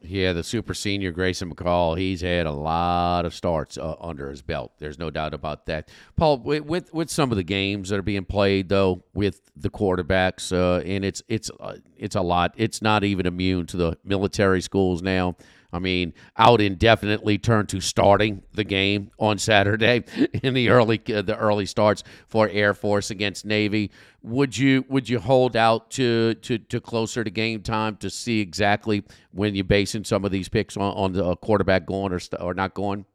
Yeah, 0.02 0.32
the 0.32 0.44
super 0.44 0.74
senior 0.74 1.12
Grayson 1.12 1.54
McCall, 1.54 1.98
he's 1.98 2.22
had 2.22 2.46
a 2.46 2.52
lot 2.52 3.26
of 3.26 3.34
starts 3.34 3.78
uh, 3.78 3.96
under 4.00 4.30
his 4.30 4.42
belt. 4.42 4.72
There's 4.78 4.98
no 4.98 5.10
doubt 5.10 5.34
about 5.34 5.66
that. 5.66 5.90
Paul, 6.16 6.38
with, 6.40 6.64
with, 6.64 6.94
with 6.94 7.10
some 7.10 7.32
of 7.32 7.38
the 7.38 7.44
games 7.44 7.90
that 7.90 8.00
are 8.00 8.04
being 8.04 8.24
played 8.24 8.70
though 8.70 9.04
with 9.14 9.42
the 9.58 9.70
quarterbacks, 9.70 10.54
uh, 10.54 10.82
and 10.86 11.04
it's 11.04 11.22
it's 11.28 11.52
uh, 11.60 11.76
it's 11.98 12.16
a 12.16 12.22
lot. 12.22 12.54
It's 12.56 12.82
not 12.82 13.04
even 13.04 13.26
immune 13.26 13.66
to 13.68 13.78
the 13.78 13.98
military 14.06 14.62
schools 14.62 15.02
now. 15.02 15.36
I 15.72 15.80
mean, 15.80 16.14
out 16.38 16.62
indefinitely 16.62 17.38
turned 17.38 17.70
to 17.70 17.82
starting 17.82 18.42
the 18.54 18.64
game 18.64 19.12
on 19.20 19.38
Saturday 19.38 20.04
in 20.44 20.54
the 20.54 20.70
early 20.70 21.02
uh, 21.14 21.22
the 21.22 21.38
early 21.38 21.66
starts 21.66 22.04
for 22.28 22.50
Air 22.50 22.74
Force 22.74 23.12
against 23.12 23.46
Navy. 23.46 23.92
Would 24.24 24.58
you 24.58 24.86
would 24.90 25.08
you 25.08 25.20
hold 25.20 25.56
out 25.56 25.92
to 25.92 26.34
to, 26.36 26.58
to 26.58 26.82
closer 26.82 27.24
to 27.24 27.30
game 27.30 27.62
time 27.62 27.98
to 27.98 28.10
see 28.10 28.40
exactly 28.40 29.04
when 29.32 29.54
you're 29.54 29.64
basing 29.64 30.04
some 30.04 30.26
of 30.26 30.32
these 30.32 30.50
picks 30.50 30.76
on, 30.76 30.94
on 30.94 31.14
the 31.14 31.36
quarterback 31.38 31.86
going 31.86 32.14
or 32.14 32.20
or 32.40 32.54
not 32.54 32.74
going? 32.74 33.06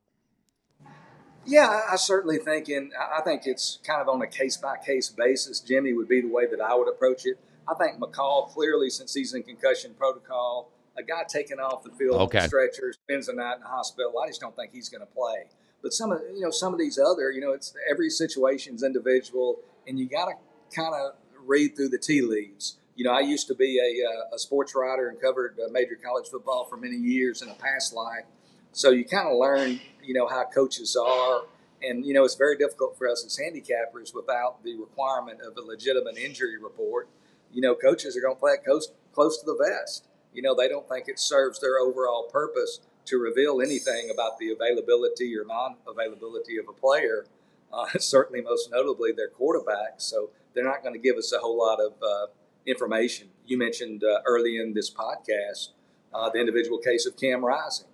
Yeah, 1.47 1.83
I 1.91 1.97
certainly 1.97 2.39
think, 2.39 2.69
and 2.69 2.93
I 2.99 3.21
think 3.21 3.43
it's 3.45 3.79
kind 3.87 4.01
of 4.01 4.09
on 4.09 4.23
a 4.23 4.27
case 4.27 4.57
by 4.57 4.77
case 4.79 5.11
basis. 5.11 5.61
Jimmy 5.61 5.93
would 5.93 6.09
be 6.09 6.23
the 6.23 6.29
way 6.29 6.47
that 6.47 6.61
I 6.61 6.75
would 6.75 6.89
approach 6.89 7.27
it. 7.27 7.39
I 7.69 7.75
think 7.75 8.01
McCall 8.01 8.49
clearly, 8.49 8.89
since 8.89 9.13
he's 9.13 9.35
in 9.35 9.43
concussion 9.43 9.95
protocol, 9.95 10.71
a 10.97 11.03
guy 11.03 11.25
taken 11.29 11.59
off 11.59 11.83
the 11.83 11.91
field 11.91 12.21
okay. 12.23 12.47
stretcher, 12.47 12.93
spends 12.93 13.27
the 13.27 13.33
night 13.33 13.57
in 13.57 13.61
the 13.61 13.69
hospital. 13.69 14.13
I 14.23 14.29
just 14.29 14.41
don't 14.41 14.55
think 14.55 14.73
he's 14.73 14.89
going 14.89 15.01
to 15.01 15.13
play. 15.13 15.47
But 15.83 15.93
some 15.93 16.13
of 16.13 16.21
you 16.35 16.41
know 16.41 16.51
some 16.51 16.73
of 16.73 16.79
these 16.79 16.99
other 16.99 17.31
you 17.31 17.41
know 17.41 17.53
it's 17.53 17.75
every 17.91 18.11
situation's 18.11 18.83
individual, 18.83 19.61
and 19.87 19.99
you 19.99 20.09
got 20.09 20.27
to 20.27 20.35
kind 20.75 20.95
of 20.95 21.15
read 21.45 21.77
through 21.77 21.91
the 21.91 21.99
tea 21.99 22.23
leaves. 22.23 22.79
You 22.97 23.05
know, 23.05 23.13
I 23.13 23.21
used 23.21 23.49
to 23.49 23.55
be 23.55 23.79
a, 23.79 24.09
uh, 24.09 24.37
a 24.37 24.39
sports 24.39 24.75
writer 24.75 25.09
and 25.09 25.21
covered 25.21 25.59
uh, 25.59 25.69
major 25.71 25.97
college 26.03 26.29
football 26.31 26.65
for 26.65 26.77
many 26.77 26.97
years 26.97 27.43
in 27.43 27.49
a 27.49 27.55
past 27.55 27.93
life. 27.93 28.25
So 28.73 28.91
you 28.91 29.05
kind 29.05 29.29
of 29.29 29.37
learn, 29.37 29.81
you 30.03 30.15
know, 30.15 30.29
how 30.29 30.45
coaches 30.45 30.97
are. 30.97 31.43
And, 31.83 32.07
you 32.07 32.15
know, 32.15 32.25
it's 32.25 32.37
very 32.37 32.57
difficult 32.57 32.97
for 32.97 33.09
us 33.11 33.25
as 33.27 33.37
handicappers 33.39 34.15
without 34.15 34.63
the 34.63 34.77
requirement 34.77 35.41
of 35.41 35.57
a 35.57 35.61
legitimate 35.61 36.17
injury 36.17 36.57
report. 36.57 37.09
You 37.53 37.63
know, 37.63 37.75
coaches 37.75 38.17
are 38.17 38.21
going 38.21 38.37
to 38.37 38.41
play 38.41 38.53
it 38.53 38.65
close, 38.65 38.93
close 39.13 39.39
to 39.41 39.47
the 39.47 39.57
vest 39.57 40.07
you 40.35 40.43
know, 40.43 40.55
they 40.55 40.69
don't 40.69 40.89
think 40.89 41.09
it 41.09 41.19
serves 41.19 41.61
their 41.61 41.79
overall 41.79 42.29
purpose 42.31 42.81
to 43.07 43.19
reveal 43.19 43.61
anything 43.61 44.11
about 44.13 44.39
the 44.39 44.51
availability 44.51 45.37
or 45.37 45.45
non 45.45 45.77
availability 45.89 46.59
of 46.59 46.67
a 46.69 46.73
player, 46.73 47.27
uh, 47.73 47.87
certainly 47.99 48.43
most 48.43 48.71
notably 48.71 49.13
their 49.13 49.29
quarterback. 49.29 49.95
So 49.99 50.31
they're 50.55 50.65
not 50.65 50.83
going 50.83 50.95
to 50.95 51.01
give 51.01 51.17
us 51.17 51.33
a 51.33 51.39
whole 51.39 51.59
lot 51.59 51.81
of 51.81 51.95
uh, 52.03 52.27
information. 52.67 53.29
You 53.47 53.59
mentioned 53.59 54.03
uh, 54.05 54.21
early 54.27 54.57
in 54.59 54.75
this 54.75 54.91
podcast 54.91 55.69
uh, 56.15 56.31
the 56.31 56.39
individual 56.39 56.79
case 56.79 57.07
of 57.07 57.17
Cam 57.17 57.45
Rising. 57.45 57.89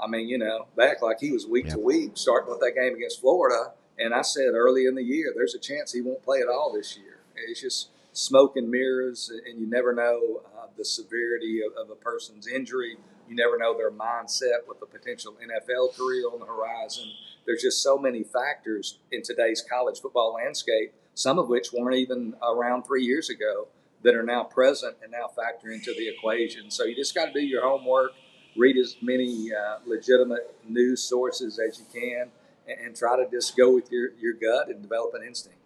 I 0.00 0.06
mean, 0.06 0.28
you 0.28 0.38
know, 0.38 0.66
back 0.76 1.02
like 1.02 1.20
he 1.20 1.30
was 1.30 1.46
week 1.46 1.68
to 1.68 1.78
week, 1.78 2.12
starting 2.14 2.50
with 2.50 2.60
that 2.60 2.74
game 2.74 2.94
against 2.94 3.20
Florida. 3.20 3.72
And 3.98 4.14
I 4.14 4.22
said 4.22 4.54
early 4.54 4.86
in 4.86 4.94
the 4.94 5.02
year, 5.02 5.32
there's 5.34 5.54
a 5.54 5.58
chance 5.58 5.92
he 5.92 6.00
won't 6.00 6.22
play 6.22 6.40
at 6.40 6.48
all 6.48 6.72
this 6.72 6.96
year. 6.96 7.18
It's 7.36 7.60
just 7.60 7.90
smoke 8.12 8.56
and 8.56 8.70
mirrors, 8.70 9.30
and 9.46 9.60
you 9.60 9.66
never 9.66 9.94
know 9.94 10.42
uh, 10.56 10.66
the 10.76 10.84
severity 10.84 11.60
of, 11.64 11.72
of, 11.82 11.90
a 11.90 11.94
person's 11.94 12.46
injury. 12.46 12.96
You 13.28 13.36
never 13.36 13.56
know 13.58 13.76
their 13.76 13.90
mindset 13.90 14.66
with 14.68 14.82
a 14.82 14.86
potential 14.86 15.34
NFL 15.34 15.96
career 15.96 16.24
on 16.26 16.40
the 16.40 16.46
horizon. 16.46 17.04
There's 17.46 17.62
just 17.62 17.82
so 17.82 17.96
many 17.96 18.22
factors 18.22 18.98
in 19.12 19.22
today's 19.22 19.62
college 19.68 20.00
football 20.00 20.34
landscape, 20.34 20.92
some 21.14 21.38
of 21.38 21.48
which 21.48 21.72
weren't 21.72 21.96
even 21.96 22.34
around 22.42 22.84
three 22.84 23.04
years 23.04 23.30
ago, 23.30 23.68
that 24.02 24.14
are 24.14 24.22
now 24.22 24.42
present 24.42 24.96
and 25.02 25.12
now 25.12 25.28
factor 25.28 25.70
into 25.70 25.92
the 25.96 26.08
equation. 26.08 26.70
So 26.70 26.84
you 26.84 26.96
just 26.96 27.14
got 27.14 27.26
to 27.26 27.32
do 27.32 27.40
your 27.40 27.62
homework, 27.62 28.12
read 28.56 28.76
as 28.76 28.96
many 29.02 29.50
uh, 29.52 29.78
legitimate 29.86 30.54
news 30.66 31.02
sources 31.02 31.58
as 31.58 31.78
you 31.78 31.84
can, 31.92 32.30
and, 32.66 32.86
and 32.86 32.96
try 32.96 33.16
to 33.16 33.30
just 33.30 33.56
go 33.56 33.74
with 33.74 33.92
your, 33.92 34.10
your 34.18 34.32
gut 34.32 34.68
and 34.68 34.82
develop 34.82 35.14
an 35.14 35.22
instinct 35.22 35.59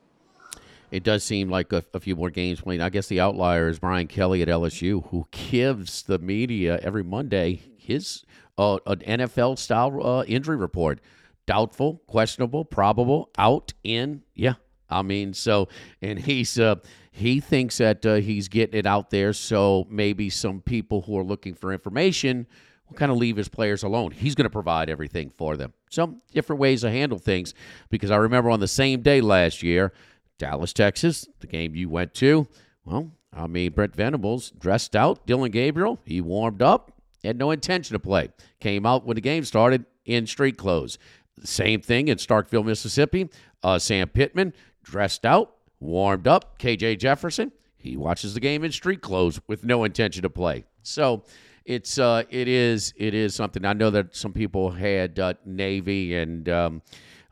it 0.90 1.02
does 1.02 1.24
seem 1.24 1.48
like 1.48 1.72
a, 1.72 1.84
a, 1.92 2.00
few 2.00 2.16
more 2.16 2.30
games 2.30 2.60
playing. 2.60 2.80
I 2.80 2.88
guess 2.88 3.06
the 3.06 3.20
outlier 3.20 3.68
is 3.68 3.78
Brian 3.78 4.06
Kelly 4.06 4.42
at 4.42 4.48
LSU, 4.48 5.08
who 5.08 5.26
gives 5.30 6.02
the 6.02 6.18
media 6.18 6.78
every 6.82 7.02
Monday 7.02 7.60
his 7.76 8.24
uh, 8.58 8.78
an 8.86 9.00
NFL 9.00 9.58
style 9.58 10.04
uh, 10.04 10.24
injury 10.24 10.56
report. 10.56 11.00
Doubtful, 11.46 12.02
questionable, 12.06 12.64
probable, 12.64 13.30
out, 13.36 13.74
in. 13.82 14.22
Yeah, 14.34 14.54
I 14.88 15.02
mean, 15.02 15.34
so 15.34 15.68
and 16.00 16.18
he's 16.18 16.58
uh, 16.58 16.76
he 17.10 17.40
thinks 17.40 17.78
that 17.78 18.04
uh, 18.06 18.14
he's 18.14 18.48
getting 18.48 18.78
it 18.78 18.86
out 18.86 19.10
there, 19.10 19.32
so 19.32 19.86
maybe 19.90 20.30
some 20.30 20.60
people 20.60 21.02
who 21.02 21.18
are 21.18 21.24
looking 21.24 21.54
for 21.54 21.72
information 21.72 22.46
will 22.88 22.96
kind 22.96 23.12
of 23.12 23.18
leave 23.18 23.36
his 23.36 23.48
players 23.48 23.82
alone. 23.82 24.10
He's 24.10 24.34
going 24.34 24.44
to 24.44 24.50
provide 24.50 24.88
everything 24.88 25.32
for 25.36 25.56
them. 25.56 25.72
Some 25.90 26.20
different 26.32 26.60
ways 26.60 26.80
to 26.80 26.90
handle 26.90 27.18
things 27.18 27.54
because 27.90 28.10
I 28.10 28.16
remember 28.16 28.50
on 28.50 28.60
the 28.60 28.68
same 28.68 29.02
day 29.02 29.20
last 29.20 29.62
year 29.62 29.92
Dallas, 30.44 30.74
Texas, 30.74 31.26
the 31.40 31.46
game 31.46 31.74
you 31.74 31.88
went 31.88 32.12
to. 32.12 32.46
Well, 32.84 33.12
I 33.32 33.46
mean, 33.46 33.72
Brent 33.72 33.96
Venables 33.96 34.50
dressed 34.50 34.94
out. 34.94 35.26
Dillon 35.26 35.50
Gabriel, 35.50 35.98
he 36.04 36.20
warmed 36.20 36.60
up, 36.60 36.92
had 37.24 37.38
no 37.38 37.50
intention 37.50 37.94
to 37.94 37.98
play. 37.98 38.28
Came 38.60 38.84
out 38.84 39.06
when 39.06 39.14
the 39.14 39.22
game 39.22 39.46
started 39.46 39.86
in 40.04 40.26
street 40.26 40.58
clothes. 40.58 40.98
Same 41.44 41.80
thing 41.80 42.08
in 42.08 42.18
Starkville, 42.18 42.62
Mississippi. 42.62 43.30
Uh, 43.62 43.78
Sam 43.78 44.06
Pittman 44.06 44.52
dressed 44.82 45.24
out, 45.24 45.54
warmed 45.80 46.28
up. 46.28 46.58
KJ 46.58 46.98
Jefferson, 46.98 47.50
he 47.78 47.96
watches 47.96 48.34
the 48.34 48.40
game 48.40 48.64
in 48.64 48.70
street 48.70 49.00
clothes 49.00 49.40
with 49.46 49.64
no 49.64 49.84
intention 49.84 50.20
to 50.24 50.30
play. 50.30 50.66
So 50.82 51.24
it's 51.64 51.98
uh, 51.98 52.24
it 52.28 52.48
is 52.48 52.92
it 52.98 53.14
is 53.14 53.34
something. 53.34 53.64
I 53.64 53.72
know 53.72 53.88
that 53.88 54.14
some 54.14 54.34
people 54.34 54.72
had 54.72 55.18
uh, 55.18 55.32
Navy 55.46 56.14
and. 56.16 56.46
Um, 56.50 56.82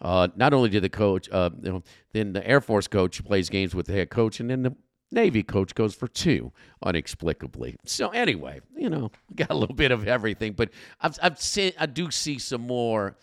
uh, 0.02 0.28
not 0.36 0.52
only 0.52 0.68
did 0.68 0.82
the 0.82 0.88
coach, 0.90 1.30
uh, 1.30 1.50
you 1.62 1.72
know, 1.72 1.82
then 2.12 2.32
the 2.32 2.46
Air 2.46 2.60
Force 2.60 2.88
coach 2.88 3.24
plays 3.24 3.48
games 3.48 3.74
with 3.74 3.86
the 3.86 3.92
head 3.92 4.10
coach, 4.10 4.40
and 4.40 4.50
then 4.50 4.62
the 4.62 4.76
Navy 5.12 5.42
coach 5.42 5.74
goes 5.74 5.94
for 5.94 6.08
two 6.08 6.52
inexplicably. 6.84 7.76
So 7.84 8.08
anyway, 8.10 8.60
you 8.76 8.90
know, 8.90 9.12
got 9.34 9.50
a 9.50 9.54
little 9.54 9.76
bit 9.76 9.92
of 9.92 10.06
everything, 10.06 10.52
but 10.52 10.70
I've 11.00 11.18
I've 11.22 11.40
seen 11.40 11.72
I 11.78 11.86
do 11.86 12.10
see 12.10 12.38
some 12.38 12.62
more 12.62 13.16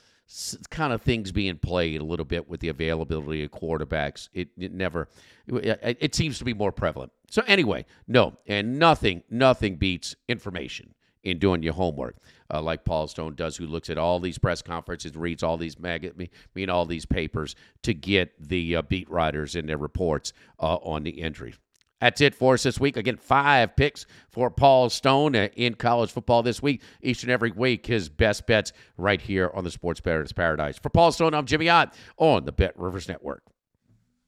kind 0.69 0.93
of 0.93 1.01
things 1.01 1.31
being 1.31 1.57
played 1.57 1.99
a 1.99 2.03
little 2.03 2.25
bit 2.25 2.47
with 2.47 2.59
the 2.59 2.69
availability 2.69 3.43
of 3.43 3.51
quarterbacks. 3.51 4.29
It, 4.31 4.49
it 4.59 4.71
never, 4.71 5.09
it, 5.47 5.97
it 5.99 6.13
seems 6.13 6.37
to 6.37 6.45
be 6.45 6.53
more 6.53 6.71
prevalent. 6.71 7.11
So 7.31 7.41
anyway, 7.47 7.85
no, 8.07 8.37
and 8.45 8.77
nothing, 8.77 9.23
nothing 9.31 9.77
beats 9.77 10.15
information 10.27 10.93
in 11.23 11.37
doing 11.39 11.63
your 11.63 11.73
homework, 11.73 12.17
uh, 12.53 12.61
like 12.61 12.85
Paul 12.85 13.07
Stone 13.07 13.35
does, 13.35 13.57
who 13.57 13.67
looks 13.67 13.89
at 13.89 13.97
all 13.97 14.19
these 14.19 14.37
press 14.37 14.61
conferences, 14.61 15.15
reads 15.15 15.43
all 15.43 15.57
these 15.57 15.79
mag- 15.79 16.29
mean 16.55 16.69
all 16.69 16.85
these 16.85 17.05
papers 17.05 17.55
to 17.83 17.93
get 17.93 18.31
the 18.39 18.77
uh, 18.77 18.81
beat 18.83 19.09
writers 19.09 19.55
in 19.55 19.65
their 19.65 19.77
reports 19.77 20.33
uh, 20.59 20.75
on 20.75 21.03
the 21.03 21.11
injury. 21.11 21.53
That's 22.01 22.21
it 22.21 22.33
for 22.33 22.53
us 22.53 22.63
this 22.63 22.79
week. 22.79 22.95
Again, 22.95 23.17
five 23.17 23.75
picks 23.75 24.05
for 24.29 24.49
Paul 24.49 24.89
Stone 24.89 25.35
uh, 25.35 25.49
in 25.55 25.73
college 25.73 26.11
football 26.11 26.43
this 26.43 26.61
week. 26.61 26.81
Each 27.01 27.23
and 27.23 27.31
every 27.31 27.51
week, 27.51 27.85
his 27.85 28.07
best 28.07 28.47
bets 28.47 28.71
right 28.97 29.19
here 29.19 29.51
on 29.53 29.65
the 29.65 29.71
Sports 29.71 29.99
Bettor's 29.99 30.31
Paradise. 30.31 30.79
For 30.79 30.89
Paul 30.89 31.11
Stone, 31.11 31.33
I'm 31.33 31.45
Jimmy 31.45 31.67
Ott 31.67 31.93
on 32.17 32.45
the 32.45 32.53
Bet 32.53 32.79
Rivers 32.79 33.09
Network. 33.09 33.43